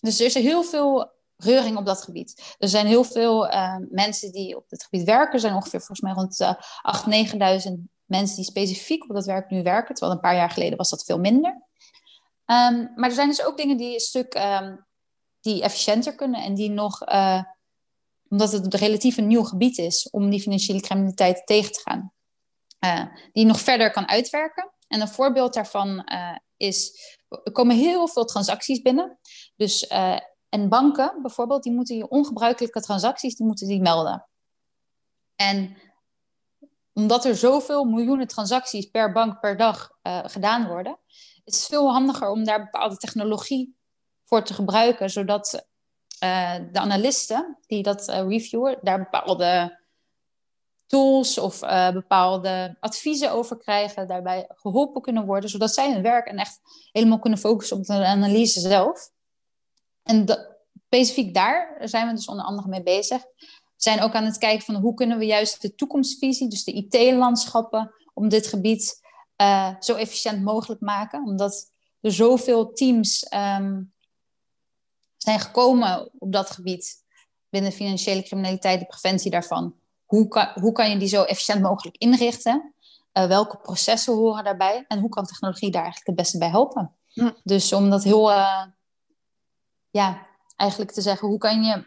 [0.00, 2.56] Dus er is heel veel reuring op dat gebied.
[2.58, 3.48] Er zijn heel veel
[3.90, 5.32] mensen die op dit gebied werken.
[5.32, 6.56] Er zijn ongeveer volgens mij rond
[7.60, 9.94] 8.000, 9.000 mensen die specifiek op dat werk nu werken.
[9.94, 11.50] Terwijl een paar jaar geleden was dat veel minder.
[12.46, 14.86] Um, maar er zijn dus ook dingen die een stuk um,
[15.40, 17.42] die efficiënter kunnen en die nog, uh,
[18.28, 22.12] omdat het relatief een nieuw gebied is om die financiële criminaliteit tegen te gaan,
[22.80, 24.72] uh, die nog verder kan uitwerken.
[24.88, 29.18] En een voorbeeld daarvan uh, is, er komen heel veel transacties binnen.
[29.56, 29.86] Dus,
[30.48, 34.28] en banken bijvoorbeeld, die moeten die ongebruikelijke transacties, die moeten die melden.
[35.36, 35.76] En
[36.98, 40.98] omdat er zoveel miljoenen transacties per bank per dag uh, gedaan worden,
[41.44, 43.76] is het veel handiger om daar bepaalde technologie
[44.24, 45.66] voor te gebruiken, zodat
[46.24, 49.78] uh, de analisten die dat uh, reviewen, daar bepaalde
[50.86, 51.60] tools of
[51.92, 56.60] bepaalde adviezen over krijgen, daarbij geholpen kunnen worden, zodat zij hun werk en echt
[56.92, 59.10] helemaal kunnen focussen op de analyse zelf.
[60.02, 60.24] En
[60.86, 63.22] specifiek daar zijn we dus onder andere mee bezig
[63.78, 67.94] zijn ook aan het kijken van hoe kunnen we juist de toekomstvisie, dus de IT-landschappen,
[68.14, 69.00] om dit gebied
[69.40, 71.24] uh, zo efficiënt mogelijk maken.
[71.24, 73.82] Omdat er zoveel teams ehm,
[75.16, 77.04] zijn gekomen op dat gebied
[77.48, 79.74] binnen financiële criminaliteit, de preventie daarvan.
[80.04, 82.74] Hoe kan, hoe kan je die zo efficiënt mogelijk inrichten?
[83.12, 84.84] Uh, welke processen horen daarbij?
[84.88, 86.92] En hoe kan technologie daar eigenlijk het beste bij helpen?
[87.44, 88.64] Dus om dat heel, uh,
[89.90, 91.86] ja, eigenlijk te zeggen, hoe kan je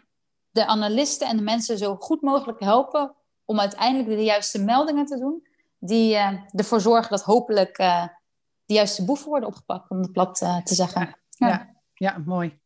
[0.52, 5.18] de analisten en de mensen zo goed mogelijk helpen om uiteindelijk de juiste meldingen te
[5.18, 5.46] doen,
[5.78, 8.06] die uh, ervoor zorgen dat hopelijk uh,
[8.64, 11.16] de juiste boeven worden opgepakt, om het plat uh, te zeggen.
[11.28, 11.74] Ja, ja.
[11.94, 12.60] ja, mooi.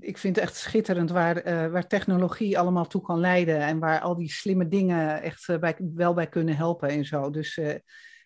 [0.00, 4.16] Ik vind het echt schitterend waar, waar technologie allemaal toe kan leiden en waar al
[4.16, 7.30] die slimme dingen echt bij, wel bij kunnen helpen en zo.
[7.30, 7.60] Dus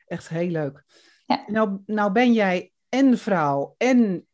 [0.06, 0.84] echt heel leuk.
[1.26, 1.44] Ja.
[1.46, 4.28] Nou, nou ben jij en vrouw en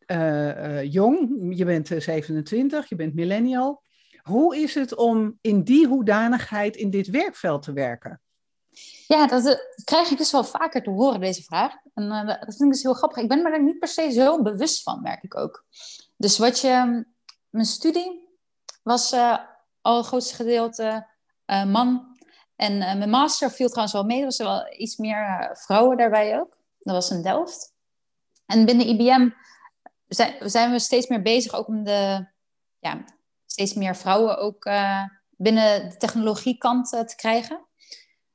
[0.91, 1.47] jong.
[1.57, 3.82] Je bent 27, je bent millennial.
[4.23, 8.21] Hoe is het om in die hoedanigheid in dit werkveld te werken?
[9.07, 9.55] Ja, dat uh,
[9.85, 11.75] krijg ik dus wel vaker te horen, deze vraag.
[11.95, 13.23] En uh, dat vind ik dus heel grappig.
[13.23, 15.65] Ik ben me daar niet per se zo bewust van, merk ik ook.
[16.17, 17.05] Dus wat je...
[17.51, 18.29] Mijn studie
[18.83, 19.39] was uh,
[19.81, 21.07] al het grootste gedeelte
[21.47, 22.17] man.
[22.57, 24.19] En mijn master viel trouwens wel mee.
[24.19, 26.57] Er was wel iets meer vrouwen daarbij ook.
[26.79, 27.75] Dat was in Delft.
[28.47, 29.29] En binnen IBM
[30.09, 32.27] zijn, zijn we steeds meer bezig ook om de...
[32.79, 33.05] Ja,
[33.53, 35.05] steeds meer vrouwen ook uh,
[35.37, 37.67] binnen de technologiekant uh, te krijgen.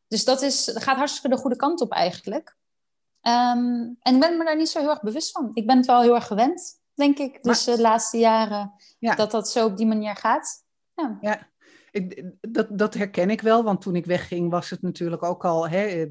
[0.08, 2.58] Dus dat, is, dat gaat hartstikke de goede kant op eigenlijk.
[3.21, 5.51] Um, en ik ben me daar niet zo heel erg bewust van.
[5.53, 9.15] Ik ben het wel heel erg gewend, denk ik, dus maar, de laatste jaren, ja.
[9.15, 10.63] dat dat zo op die manier gaat.
[10.93, 11.49] Ja, ja.
[11.91, 15.69] Ik, dat, dat herken ik wel, want toen ik wegging was het natuurlijk ook al...
[15.69, 16.08] Hè,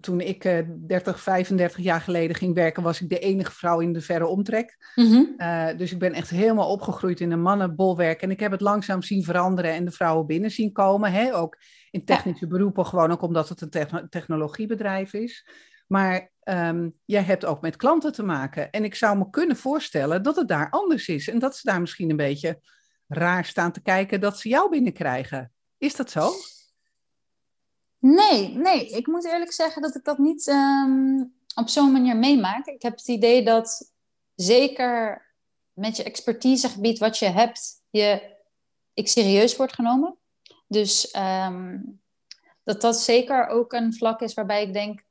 [0.00, 3.92] toen ik uh, 30, 35 jaar geleden ging werken, was ik de enige vrouw in
[3.92, 4.92] de verre omtrek.
[4.94, 5.34] Mm-hmm.
[5.36, 8.22] Uh, dus ik ben echt helemaal opgegroeid in een mannenbolwerk.
[8.22, 11.12] En ik heb het langzaam zien veranderen en de vrouwen binnen zien komen.
[11.12, 11.34] Hè?
[11.34, 11.58] Ook
[11.90, 12.50] in technische ja.
[12.50, 15.48] beroepen, gewoon ook omdat het een te- technologiebedrijf is.
[15.86, 18.70] Maar um, jij hebt ook met klanten te maken.
[18.70, 21.28] En ik zou me kunnen voorstellen dat het daar anders is.
[21.28, 22.60] En dat ze daar misschien een beetje
[23.06, 25.52] raar staan te kijken dat ze jou binnenkrijgen.
[25.78, 26.30] Is dat zo?
[28.04, 28.88] Nee, nee.
[28.88, 32.66] Ik moet eerlijk zeggen dat ik dat niet um, op zo'n manier meemaak.
[32.66, 33.92] Ik heb het idee dat
[34.34, 35.26] zeker
[35.72, 38.36] met je expertisegebied wat je hebt, je,
[38.94, 40.16] ik serieus wordt genomen.
[40.66, 42.00] Dus um,
[42.64, 45.04] dat dat zeker ook een vlak is waarbij ik denk,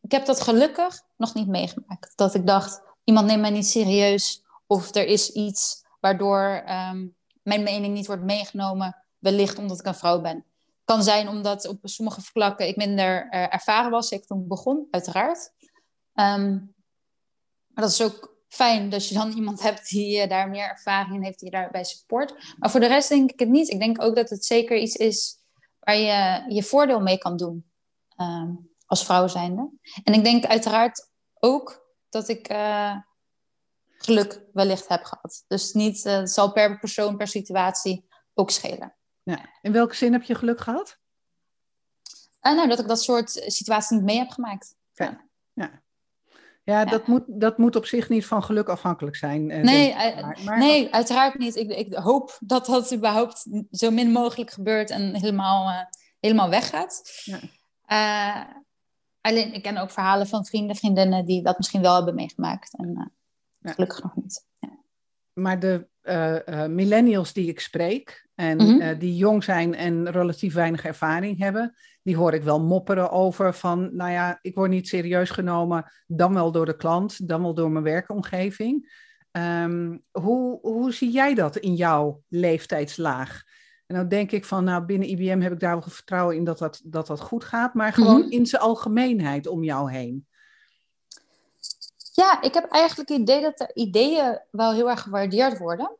[0.00, 2.12] ik heb dat gelukkig nog niet meegemaakt.
[2.16, 7.62] Dat ik dacht, iemand neemt mij niet serieus of er is iets waardoor um, mijn
[7.62, 10.44] mening niet wordt meegenomen, wellicht omdat ik een vrouw ben
[10.90, 15.50] kan zijn omdat op sommige vlakken ik minder uh, ervaren was, ik toen begon, uiteraard.
[16.14, 16.74] Um,
[17.66, 21.14] maar dat is ook fijn dat je dan iemand hebt die uh, daar meer ervaring
[21.14, 22.54] in heeft, die je daarbij support.
[22.58, 23.70] Maar voor de rest denk ik het niet.
[23.70, 25.38] Ik denk ook dat het zeker iets is
[25.80, 27.70] waar je je voordeel mee kan doen
[28.16, 29.70] um, als vrouw zijnde.
[30.04, 32.96] En ik denk uiteraard ook dat ik uh,
[33.96, 35.44] geluk wellicht heb gehad.
[35.46, 38.94] Dus niet, het zal per persoon, per situatie ook schelen.
[39.30, 39.48] Ja.
[39.62, 40.98] In welke zin heb je geluk gehad?
[42.42, 44.74] Uh, nou, dat ik dat soort situaties niet mee heb gemaakt.
[44.92, 45.24] Ja.
[45.52, 45.82] ja.
[46.62, 49.50] Ja, Dat, moet, dat moet op zich niet van geluk afhankelijk zijn.
[49.50, 49.94] Uh, nee,
[50.44, 51.56] maar, nee, uiteraard niet.
[51.56, 55.88] Ik, ik, hoop dat dat überhaupt zo min mogelijk gebeurt en helemaal,
[56.20, 57.02] helemaal weggaat.
[57.86, 58.64] Ja.
[59.20, 62.76] alleen, ik ken ook verhalen van vrienden, vriendinnen die dat misschien wel hebben meegemaakt.
[62.76, 63.12] En
[63.62, 64.46] gelukkig nog niet.
[65.32, 65.89] Maar de
[66.68, 68.80] millennials die ik spreek, en mm-hmm.
[68.80, 73.54] uh, die jong zijn en relatief weinig ervaring hebben, die hoor ik wel mopperen over
[73.54, 77.54] van, nou ja, ik word niet serieus genomen, dan wel door de klant, dan wel
[77.54, 78.98] door mijn werkomgeving.
[79.32, 83.42] Um, hoe, hoe zie jij dat in jouw leeftijdslaag?
[83.86, 86.58] En dan denk ik van, nou, binnen IBM heb ik daar wel vertrouwen in dat
[86.58, 88.30] dat, dat, dat goed gaat, maar gewoon mm-hmm.
[88.30, 90.26] in zijn algemeenheid om jou heen.
[92.20, 95.96] Ja, ik heb eigenlijk het idee dat de ideeën wel heel erg gewaardeerd worden.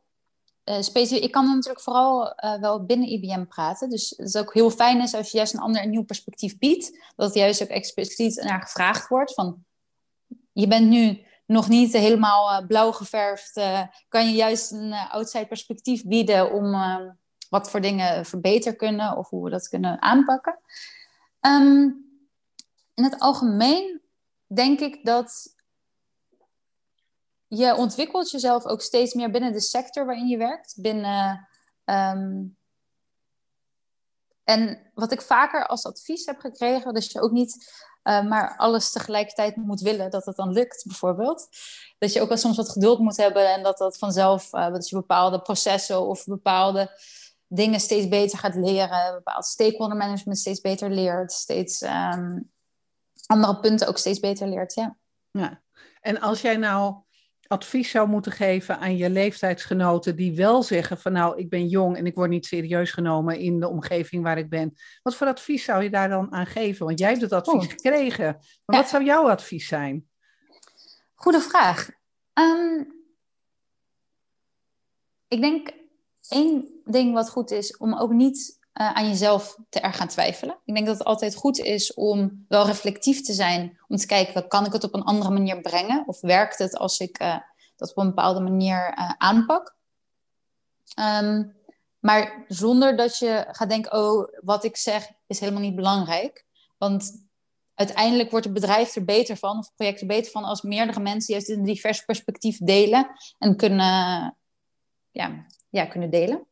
[0.64, 3.90] Uh, ik kan natuurlijk vooral uh, wel binnen IBM praten.
[3.90, 7.12] Dus het is ook heel fijn als je juist een ander een nieuw perspectief biedt.
[7.16, 9.35] Dat juist ook expliciet naar gevraagd wordt.
[9.35, 9.64] Van,
[10.52, 13.61] je bent nu nog niet helemaal uh, blauw geverfd.
[14.09, 16.74] kan je juist een outside perspectief bieden om
[17.48, 20.59] wat voor dingen verbeterd kunnen of hoe we dat kunnen aanpakken.
[21.40, 22.09] Um,
[22.94, 24.00] in het algemeen
[24.46, 25.59] denk ik dat
[27.52, 30.74] je ontwikkelt jezelf ook steeds meer binnen de sector waarin je werkt.
[30.80, 31.48] Binnen,
[31.84, 32.56] um,
[34.44, 38.92] en wat ik vaker als advies heb gekregen, dat je ook niet uh, maar alles
[38.92, 41.48] tegelijkertijd moet willen, dat het dan lukt bijvoorbeeld.
[41.98, 44.88] Dat je ook wel soms wat geduld moet hebben en dat dat vanzelf, uh, dat
[44.88, 46.98] je bepaalde processen of bepaalde
[47.46, 52.40] dingen steeds beter gaat leren, bepaald stakeholder management steeds beter leert, steeds ehm,
[53.26, 54.74] andere punten ook steeds beter leert.
[54.74, 54.96] Ja.
[55.30, 55.62] ja.
[56.00, 56.94] En als jij nou
[57.50, 61.96] advies zou moeten geven aan je leeftijdsgenoten die wel zeggen van nou, ik ben jong
[61.96, 64.74] en ik word niet serieus genomen in de omgeving waar ik ben.
[65.02, 66.86] Wat voor advies zou je daar dan aan geven?
[66.86, 67.70] Want jij hebt het advies oh.
[67.70, 68.38] gekregen.
[68.64, 70.08] Maar wat zou jouw advies zijn?
[71.14, 71.90] Goede vraag.
[72.32, 72.84] Ehm,
[75.28, 75.70] ik denk
[76.28, 80.59] één ding wat goed is om ook niet uh, aan jezelf te erg gaan twijfelen.
[80.64, 84.48] Ik denk dat het altijd goed is om wel reflectief te zijn, om te kijken,
[84.48, 86.02] kan ik het op een andere manier brengen?
[86.06, 87.37] Of werkt het als ik uh,
[87.76, 89.76] dat op een bepaalde manier uh, aanpak?
[91.00, 91.59] Um,
[92.00, 96.44] maar zonder dat je gaat denken, oh, wat ik zeg is helemaal niet belangrijk.
[96.78, 97.28] Want
[97.74, 101.00] uiteindelijk wordt het bedrijf er beter van, of het project er beter van, als meerdere
[101.00, 104.37] mensen juist een divers perspectief delen en kunnen,
[105.11, 106.46] ja, ja, kunnen delen.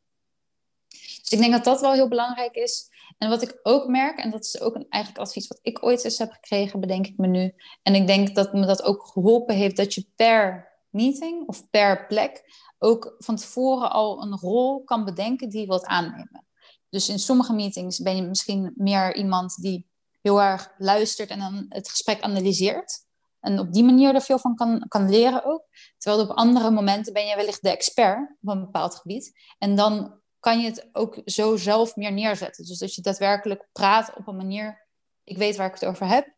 [1.28, 2.88] Dus ik denk dat dat wel heel belangrijk is.
[3.18, 6.04] En wat ik ook merk, en dat is ook een eigenlijk advies wat ik ooit
[6.04, 7.54] eens heb gekregen, bedenk ik me nu.
[7.82, 12.06] En ik denk dat me dat ook geholpen heeft dat je per meeting of per
[12.06, 12.42] plek
[12.78, 16.46] ook van tevoren al een rol kan bedenken die je wilt aannemen.
[16.88, 19.86] Dus in sommige meetings ben je misschien meer iemand die
[20.20, 23.06] heel erg luistert en dan het gesprek analyseert.
[23.40, 25.64] En op die manier er veel van kan, kan leren ook.
[25.98, 29.32] Terwijl op andere momenten ben je wellicht de expert op een bepaald gebied.
[29.58, 32.64] En dan kan je het ook zo zelf meer neerzetten.
[32.64, 34.87] Dus dat je daadwerkelijk praat op een manier,
[35.24, 36.34] ik weet waar ik het over heb.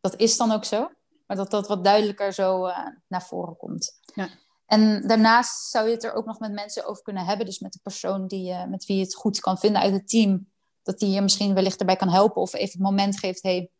[0.00, 0.90] Dat is dan ook zo.
[1.26, 4.00] Maar dat dat wat duidelijker zo uh, naar voren komt.
[4.14, 4.28] Ja.
[4.66, 7.46] En daarnaast zou je het er ook nog met mensen over kunnen hebben.
[7.46, 10.08] Dus met de persoon die, uh, met wie je het goed kan vinden uit het
[10.08, 10.50] team.
[10.82, 12.42] Dat die je misschien wellicht erbij kan helpen.
[12.42, 13.70] Of even het moment geeft, hey,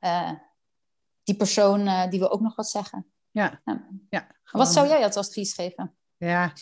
[0.00, 0.32] uh,
[1.22, 3.12] die persoon die wil ook nog wat zeggen.
[3.30, 3.62] Ja.
[4.08, 4.26] ja.
[4.50, 5.96] Wat zou jij als advies geven?
[6.18, 6.52] Ja,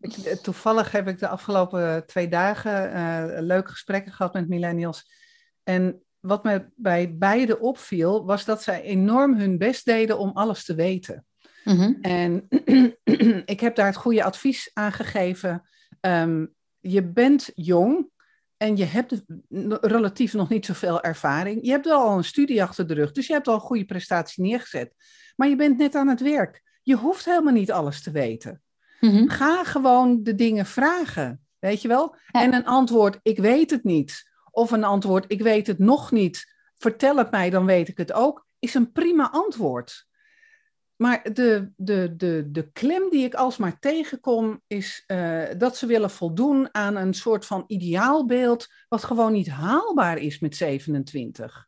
[0.00, 5.10] ik, eh, toevallig heb ik de afgelopen twee dagen uh, leuke gesprekken gehad met millennials.
[5.62, 10.64] En wat me bij beide opviel, was dat zij enorm hun best deden om alles
[10.64, 11.26] te weten.
[11.64, 11.92] Mhm.
[12.00, 12.48] En
[13.54, 15.68] ik heb daar het goede advies aan gegeven.
[16.00, 16.46] Ehm,
[16.80, 18.08] je bent jong
[18.56, 19.22] en je hebt
[19.80, 21.58] relatief nog niet zoveel ervaring.
[21.62, 23.84] Je hebt wel al een studie achter de rug, dus je hebt al een goede
[23.84, 24.94] prestatie neergezet.
[25.36, 26.62] Maar je bent net aan het werk.
[26.82, 28.63] Je hoeft helemaal niet alles te weten.
[29.04, 29.28] Mhm.
[29.28, 32.16] Ga gewoon de dingen vragen, weet je wel?
[32.30, 34.32] En een antwoord, ik weet het niet.
[34.50, 36.52] Of een antwoord, ik weet het nog niet.
[36.74, 38.46] Vertel het mij, dan weet ik het ook.
[38.58, 40.06] Is een prima antwoord.
[40.96, 46.10] Maar de, de, de, de klem die ik alsmaar tegenkom, is uh, dat ze willen
[46.10, 51.66] voldoen aan een soort van ideaalbeeld, wat gewoon niet haalbaar is met 27.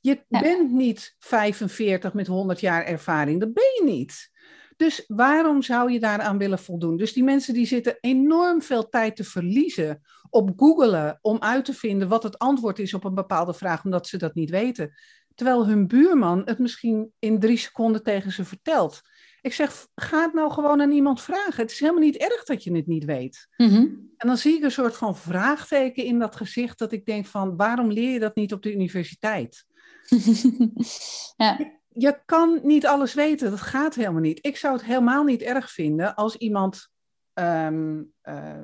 [0.00, 4.30] Je bent niet 45 met 100 jaar ervaring, dat ben je niet.
[4.76, 6.96] Dus waarom zou je daaraan willen voldoen?
[6.96, 11.74] Dus die mensen die zitten enorm veel tijd te verliezen op googelen om uit te
[11.74, 14.94] vinden wat het antwoord is op een bepaalde vraag, omdat ze dat niet weten.
[15.34, 19.00] Terwijl hun buurman het misschien in drie seconden tegen ze vertelt.
[19.40, 21.62] Ik zeg, ga het nou gewoon aan iemand vragen.
[21.62, 23.48] Het is helemaal niet erg dat je het niet weet.
[23.56, 23.86] Mhm.
[24.16, 27.56] En dan zie ik een soort van vraagteken in dat gezicht dat ik denk van,
[27.56, 29.66] waarom leer je dat niet op de universiteit?
[31.36, 33.50] ja je kan niet alles weten.
[33.50, 34.46] Dat gaat helemaal niet.
[34.46, 36.88] Ik zou het helemaal niet erg vinden als iemand,
[37.32, 38.54] ehm, eh,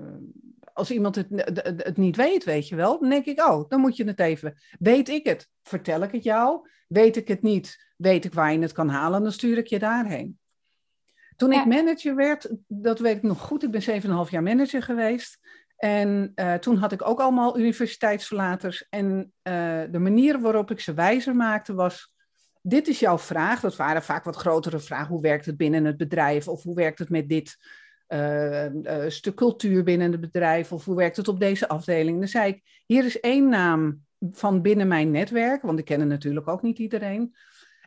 [0.73, 1.27] als iemand het,
[1.63, 3.01] het, niet weet, weet je wel.
[3.01, 4.55] Dan denk ik, oh, dan moet je het even.
[4.79, 5.49] Weet ik het?
[5.63, 6.69] Vertel ik het jou?
[6.89, 7.93] Weet ik het niet?
[7.97, 9.23] Weet ik waar je het kan halen?
[9.23, 10.39] Dan stuur ik je daarheen.
[11.37, 13.63] Toen ik manager werd, dat weet ik nog goed.
[13.63, 15.39] Ik ben 7,5 jaar manager geweest.
[15.77, 18.87] En uh, toen had ik ook allemaal universiteitsverlaters.
[18.89, 22.12] En uh, de manier waarop ik ze wijzer maakte was
[22.63, 23.61] dit is jouw vraag.
[23.61, 25.09] Dat waren vaak wat grotere vragen.
[25.09, 26.49] Hoe werkt het binnen het bedrijf?
[26.49, 27.57] Of hoe werkt het met dit
[28.09, 30.73] uh, uh, stuk cultuur binnen het bedrijf?
[30.73, 32.19] Of hoe werkt het op deze afdeling?
[32.19, 36.49] Dan zei ik, hier is één naam van binnen mijn netwerk, want ik ken natuurlijk
[36.49, 37.35] ook niet iedereen.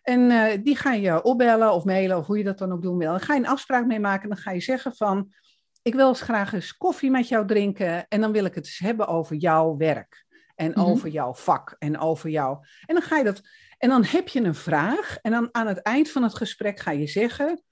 [0.02, 2.98] En uh, die ga je opbellen of mailen of hoe je dat dan ook doen
[2.98, 3.10] wil.
[3.10, 4.30] Dan ga je een afspraak mee maken.
[4.30, 5.34] Dan ga je zeggen van,
[5.82, 8.08] ik wil eens graag eens koffie met jou drinken.
[8.08, 10.26] En dan wil ik het eens hebben over jouw werk.
[10.56, 10.80] En mhm.
[10.80, 11.76] over jouw vak.
[11.80, 12.58] En over jou.
[12.86, 13.42] En dan ga je dat
[13.78, 16.92] en dan heb je een vraag en dan aan het eind van het gesprek ga
[16.92, 17.64] je zeggen,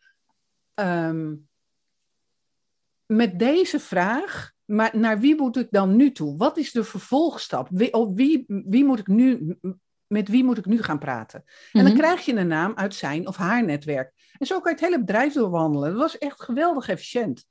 [0.73, 1.33] ehm,
[3.05, 6.37] met deze vraag, maar naar wie moet ik dan nu toe?
[6.37, 7.67] Wat is de vervolgstap?
[7.71, 9.57] Wie, wie, wie moet ik nu,
[10.07, 11.43] met wie moet ik nu gaan praten?
[11.71, 12.01] En dan mhm.
[12.01, 14.13] krijg je een naam uit zijn of haar netwerk.
[14.37, 15.89] En zo kan je het hele bedrijf doorwandelen.
[15.89, 17.45] Dat was echt geweldig efficiënt.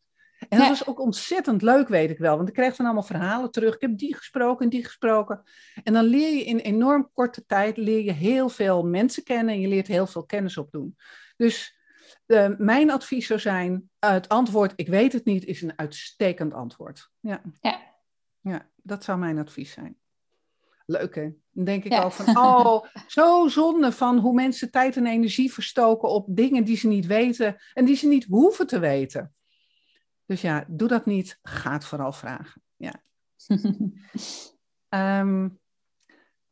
[0.48, 2.36] En dat was ook ontzettend leuk, weet ik wel.
[2.36, 3.74] Want ik kreeg dan allemaal verhalen terug.
[3.74, 5.42] Ik heb die gesproken en die gesproken.
[5.82, 9.60] En dan leer je in enorm korte tijd leer je heel veel mensen kennen en
[9.60, 10.96] je leert heel veel kennis opdoen.
[11.36, 11.80] Dus
[12.26, 17.10] uh, mijn advies zou zijn: het antwoord ik weet het niet is een uitstekend antwoord.
[17.20, 17.42] Ja.
[17.60, 17.80] ja.
[18.40, 19.96] Ja, dat zou mijn advies zijn.
[20.86, 21.30] Leuk hè?
[21.50, 26.08] Dan denk ik ook van, oh, zo zonde van hoe mensen tijd en energie verstoken
[26.08, 29.34] op dingen die ze niet weten en die ze niet hoeven te weten.
[30.32, 31.38] Dus ja, doe dat niet.
[31.42, 32.62] Ga het vooral vragen.
[32.76, 33.02] Ja.
[34.88, 35.48] Ehm,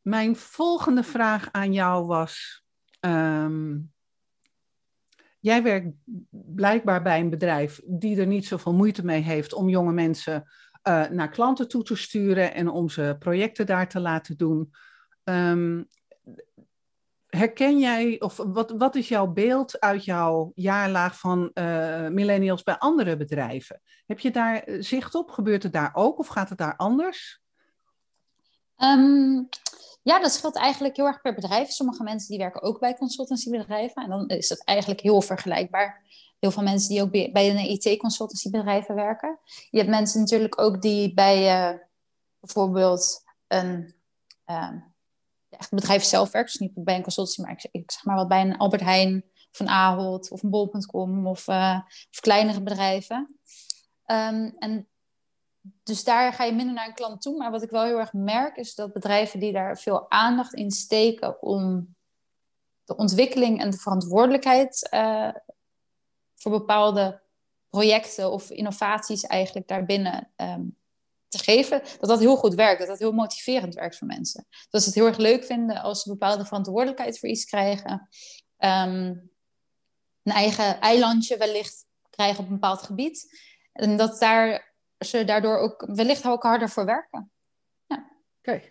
[0.01, 2.65] mijn volgende vraag aan jou was:
[3.01, 3.79] ehm,
[5.39, 5.95] jij werkt
[6.31, 10.51] blijkbaar bij een bedrijf die er niet zoveel moeite mee heeft om jonge mensen
[10.89, 14.71] uh, naar klanten toe te sturen en om ze projecten daar te laten doen.
[15.25, 15.89] Um,
[17.41, 22.79] herken jij, of wat, wat is jouw beeld uit jouw jaarlaag van uh, millennials bij
[22.79, 23.81] andere bedrijven?
[24.07, 25.31] Heb je daar eh, zicht op?
[25.31, 27.41] Gebeurt het daar ook of gaat het daar anders?
[28.77, 29.49] Um,
[30.03, 31.71] ja, dat scheelt eigenlijk heel erg per bedrijf.
[31.71, 34.03] Sommige mensen die werken ook bij consultancybedrijven.
[34.03, 36.03] En dan is dat eigenlijk heel vergelijkbaar.
[36.39, 39.39] Heel veel mensen die ook bij een IT-consultancybedrijven werken.
[39.71, 41.79] Je hebt mensen natuurlijk ook die bij uh,
[42.41, 43.95] bijvoorbeeld een
[44.47, 44.73] uh,
[45.61, 46.53] echt bedrijf zelf werken.
[46.53, 49.61] Dus niet bij een consultancy, maar ik, zeg maar wat bij een Albert Heijn of
[49.61, 51.81] een Ahold of een Bol.com of, uh,
[52.11, 53.39] of kleinere bedrijven.
[54.07, 54.89] Um, en
[55.83, 57.37] dus daar ga je minder naar een klant toe.
[57.37, 60.71] Maar wat ik wel heel erg merk, is dat bedrijven die daar veel aandacht in
[60.71, 61.95] steken om
[62.85, 65.35] de ontwikkeling en de verantwoordelijkheid uh,
[66.35, 67.21] voor bepaalde
[67.69, 70.79] projecten of innovaties eigenlijk daarbinnen um,
[71.31, 74.47] te geven, dat dat heel goed werkt, dat dat heel motiverend werkt voor mensen.
[74.71, 78.09] Dat ze het heel erg leuk vinden als ze bepaalde verantwoordelijkheid voor iets krijgen,
[78.59, 79.31] um,
[80.23, 83.41] een eigen eilandje wellicht krijgen op een bepaald gebied.
[83.73, 87.31] En dat daar ze daardoor ook wellicht ook harder voor werken.
[87.87, 88.11] Ja.
[88.39, 88.63] Oké.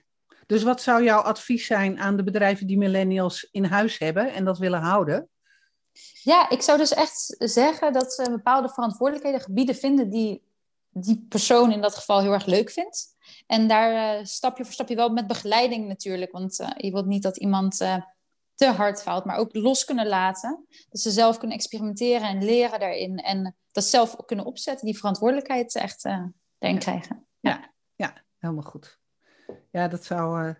[0.45, 4.45] Dus wat zou jouw advies zijn aan de bedrijven die millennials in huis hebben en
[4.45, 5.29] dat willen houden?
[6.21, 10.43] Ja, ik zou dus echt zeggen dat ze bepaalde verantwoordelijkheden, gebieden vinden die
[10.89, 13.17] die persoon in dat geval heel erg leuk vindt.
[13.47, 16.31] En daar uh, stapje voor stapje wel met begeleiding natuurlijk.
[16.31, 18.01] Want uh, je wilt niet dat iemand uh,
[18.55, 20.65] te hard faalt, maar ook los kunnen laten.
[20.89, 23.17] Dat ze zelf kunnen experimenteren en leren daarin.
[23.17, 26.23] En dat zelf ook kunnen opzetten, die verantwoordelijkheid echt uh,
[26.57, 27.27] daarin krijgen.
[27.39, 27.51] Ja.
[27.51, 27.73] ja.
[27.95, 28.99] Ja, helemaal goed.
[29.71, 30.47] Ja, dat zou.
[30.47, 30.55] Uh,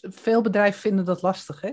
[0.00, 1.72] veel bedrijven vinden dat lastig, hè?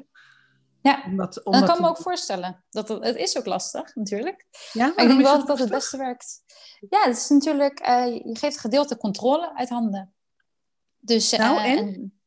[0.82, 2.64] Ja, omdat, omdat dan kan me ook voorstellen.
[2.70, 4.46] Dat het, het, is ook lastig, natuurlijk.
[4.74, 6.44] Ja, maar ik denk wel dat dat het beste werkt.
[6.90, 7.88] Ja, het is natuurlijk...
[7.88, 10.14] Uh, je geeft gedeelte controle uit handen.
[10.98, 11.78] Dus, nou, en?
[11.78, 12.22] en?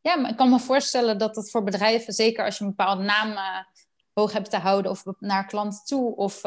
[0.00, 2.12] Ja, maar ik kan me voorstellen dat het voor bedrijven...
[2.12, 3.36] Zeker als je een bepaalde naam
[4.12, 4.90] hoog hebt te houden...
[4.90, 6.16] of naar klanten toe...
[6.16, 6.40] of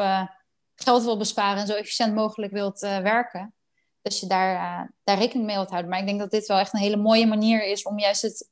[0.74, 3.54] geld wil besparen en zo efficiënt mogelijk wilt werken.
[4.02, 5.90] Dus je daar, daar rekening mee wilt houden.
[5.90, 8.50] Maar ik denk dat dit wel echt een hele mooie manier is om juist het,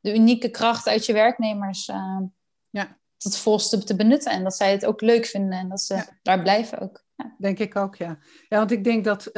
[0.00, 1.90] de unieke kracht uit je werknemers
[2.76, 2.98] ja.
[3.16, 4.32] tot volste te benutten.
[4.32, 7.04] En dat zij het ook leuk vinden en dat ze daar blijven ook.
[7.16, 7.34] Ja.
[7.38, 8.18] Denk ik ook, ja.
[8.48, 9.30] Ja, want ik denk dat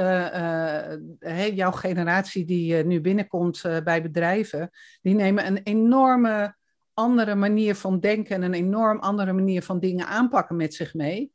[1.18, 4.70] hey, jouw generatie die nu binnenkomt bij bedrijven,
[5.00, 6.56] die nemen een enorme
[6.94, 11.32] andere manier van denken en een enorm andere manier van dingen aanpakken met zich mee.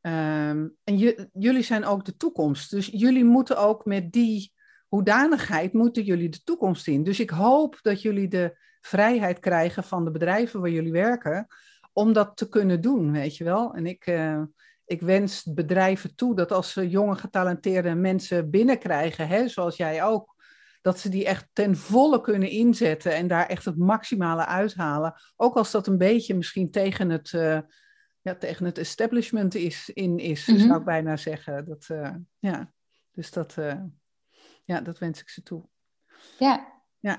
[0.00, 0.96] Ehm, en
[1.32, 2.70] jullie zijn ook de toekomst.
[2.70, 4.52] Dus jullie moeten ook met die
[4.88, 7.02] hoedanigheid, moeten jullie de toekomst in.
[7.02, 11.46] Dus ik hoop dat jullie de vrijheid krijgen van de bedrijven waar jullie werken,
[11.92, 13.74] om dat te kunnen doen, weet je wel.
[13.74, 14.42] En ik, uh,
[14.84, 20.38] ik wens bedrijven toe dat als ze jonge getalenteerde mensen binnenkrijgen, hè, zoals jij ook,
[20.82, 25.14] dat ze die echt ten volle kunnen inzetten en daar echt het maximale uithalen.
[25.36, 27.32] Ook als dat een beetje misschien tegen het...
[27.32, 27.58] Uh,
[28.22, 30.58] ja, tegen het establishment is, in is, mhm.
[30.58, 31.64] zou ik bijna zeggen.
[31.64, 32.72] Dat, uh, ja,
[33.10, 33.56] dus dat,
[34.64, 35.68] ja, dat wens ik ze toe.
[36.38, 36.82] Ja.
[36.98, 37.18] Ja.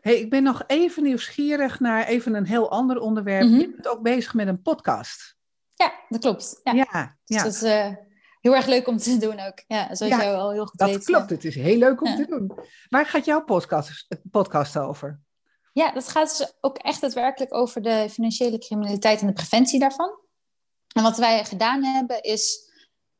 [0.00, 3.42] Hey, ik ben nog even nieuwsgierig naar even een heel ander onderwerp.
[3.42, 3.60] Mm -hmm.
[3.60, 5.36] Je bent ook bezig met een podcast.
[5.74, 6.60] Ja, dat klopt.
[6.62, 7.42] Ja, ja, dus ja.
[7.42, 7.94] dat is uh,
[8.40, 9.62] heel erg leuk om te doen ook.
[9.66, 10.96] Ja, zoals ja, jij al heel goed dat weet.
[10.96, 12.52] Dat klopt, het is heel leuk om te doen.
[12.88, 15.20] Waar gaat jouw podcast, podcast over?
[15.72, 20.18] Ja, dat gaat dus ook echt daadwerkelijk over de financiële criminaliteit en de preventie daarvan.
[20.92, 22.69] En wat wij gedaan hebben is,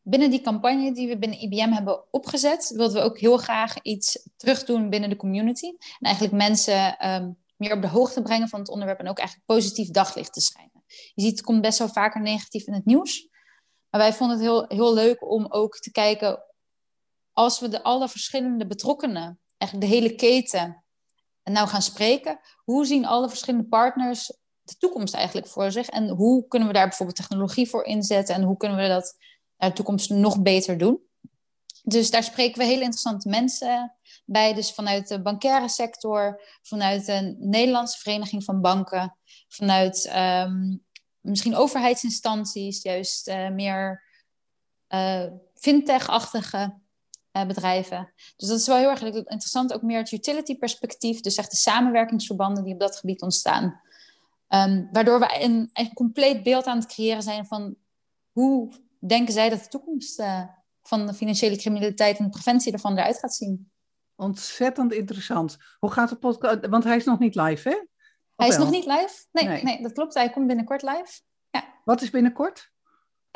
[0.03, 4.29] binnen die campagne die we binnen IBM hebben opgezet, wilden we ook heel graag iets
[4.37, 5.67] terugdoen binnen de community.
[5.67, 9.49] En eigenlijk mensen um, meer op de hoogte brengen van het onderwerp en ook eigenlijk
[9.49, 10.85] positief daglicht te schijnen.
[10.87, 13.29] Je ziet, het komt best wel vaker negatief in het nieuws.
[13.91, 16.45] Maar wij vonden het heel, heel leuk om ook te kijken,
[17.33, 20.85] als we de alle verschillende betrokkenen, eigenlijk de hele keten,
[21.43, 22.41] en nou gaan spreken.
[22.65, 24.27] Hoe zien alle verschillende partners
[24.63, 25.89] de toekomst eigenlijk voor zich?
[25.89, 28.35] En hoe kunnen we daar bijvoorbeeld technologie voor inzetten?
[28.35, 29.17] En hoe kunnen we dat
[29.69, 31.01] de toekomst nog beter doen?
[31.83, 33.95] Dus daar spreken we hele interessante mensen
[34.25, 34.55] bij.
[34.55, 39.17] Dus vanuit de bankaire sector, vanuit de Nederlandse Vereniging van Banken,
[39.49, 40.85] vanuit um,
[41.21, 44.03] misschien overheidsinstanties, juist uh, meer
[44.89, 46.79] uh, fintech-achtige
[47.33, 48.13] bedrijven.
[48.37, 49.73] Dus dat is wel heel erg interessant.
[49.73, 51.21] Ook meer het utility perspectief.
[51.21, 53.81] Dus echt de samenwerkingsverbanden die op dat gebied ontstaan.
[54.49, 57.77] Um, waardoor we een, een, compleet beeld aan het creëren zijn van
[58.33, 58.73] hoe
[59.07, 60.43] denken zij dat de toekomst uh,
[60.83, 63.71] van de financiële criminaliteit en de preventie daarvan eruit gaat zien.
[64.15, 65.57] Ontzettend interessant.
[65.79, 66.67] Hoe gaat de podcast?
[66.67, 67.85] Want hij is nog niet live, hè?
[68.37, 69.27] hij is nog niet live?
[69.33, 70.15] Nee, nee, dat klopt.
[70.15, 71.21] Hij komt binnenkort live.
[71.51, 71.65] Ja.
[71.85, 72.71] Wat is binnenkort?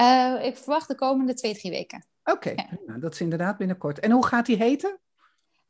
[0.01, 2.07] Uh, ik verwacht de komende twee, drie weken.
[2.25, 2.67] Oké, ja.
[2.87, 4.01] nou, dat is inderdaad binnenkort.
[4.01, 5.01] En hoe gaat hij heten?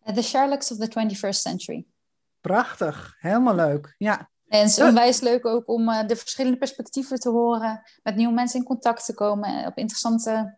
[0.04, 1.86] Uh, the Sherlocks of the 21st Century.
[2.40, 3.94] Prachtig, helemaal leuk.
[3.98, 4.30] Ja.
[4.54, 8.32] En het is onwijs leuk ook om uh, de verschillende perspectieven te horen, met nieuwe
[8.32, 10.56] mensen in contact te komen, op interessante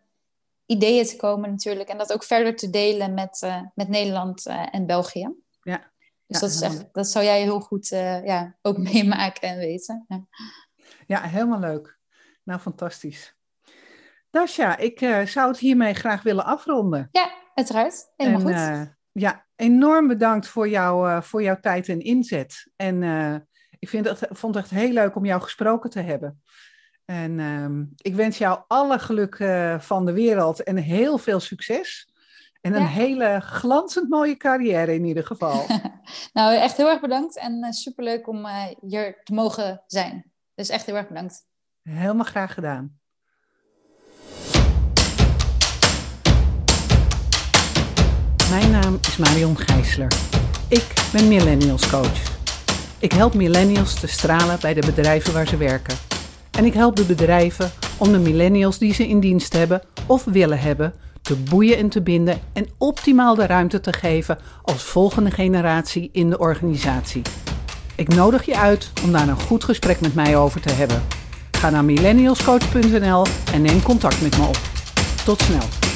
[0.65, 1.89] ideeën te komen natuurlijk.
[1.89, 5.35] En dat ook verder te delen met, uh, met Nederland uh, en België.
[5.61, 5.91] Ja.
[6.25, 10.05] Dus ja, dat, is echt, dat zou jij heel goed ja, ook meemaken en weten.
[10.07, 10.27] Ja.
[11.07, 11.99] ja, helemaal leuk.
[12.43, 13.35] Nou, fantastisch.
[14.29, 17.09] Dasha, ik zou het hiermee graag willen afronden.
[17.11, 18.11] Ja, uiteraard.
[18.15, 18.95] Helemaal en, goed.
[19.11, 22.71] ja, enorm bedankt voor, jou, voor jouw tijd en inzet.
[22.75, 23.03] En
[23.79, 26.41] ik vind het, vond het echt heel leuk om jou gesproken te hebben.
[27.05, 32.11] En uh, ik wens jou alle geluk uh, van de wereld en heel veel succes.
[32.61, 32.87] En een ja.
[32.87, 35.65] hele glanzend mooie carrière in ieder geval.
[36.33, 40.31] nou, echt heel erg bedankt en uh, superleuk om uh, hier te mogen zijn.
[40.55, 41.45] Dus echt heel erg bedankt.
[41.81, 42.99] Helemaal graag gedaan.
[48.49, 50.11] Mijn naam is Marion Gijsler.
[50.69, 52.36] Ik ben Millennials Coach.
[52.99, 55.97] Ik help millennials te stralen bij de bedrijven waar ze werken.
[56.51, 60.59] En ik help de bedrijven om de millennials die ze in dienst hebben of willen
[60.59, 66.09] hebben te boeien en te binden en optimaal de ruimte te geven als volgende generatie
[66.11, 67.21] in de organisatie.
[67.95, 71.03] Ik nodig je uit om daar een goed gesprek met mij over te hebben.
[71.51, 74.59] Ga naar millennialscoach.nl en neem contact met me op.
[75.25, 75.86] Tot snel.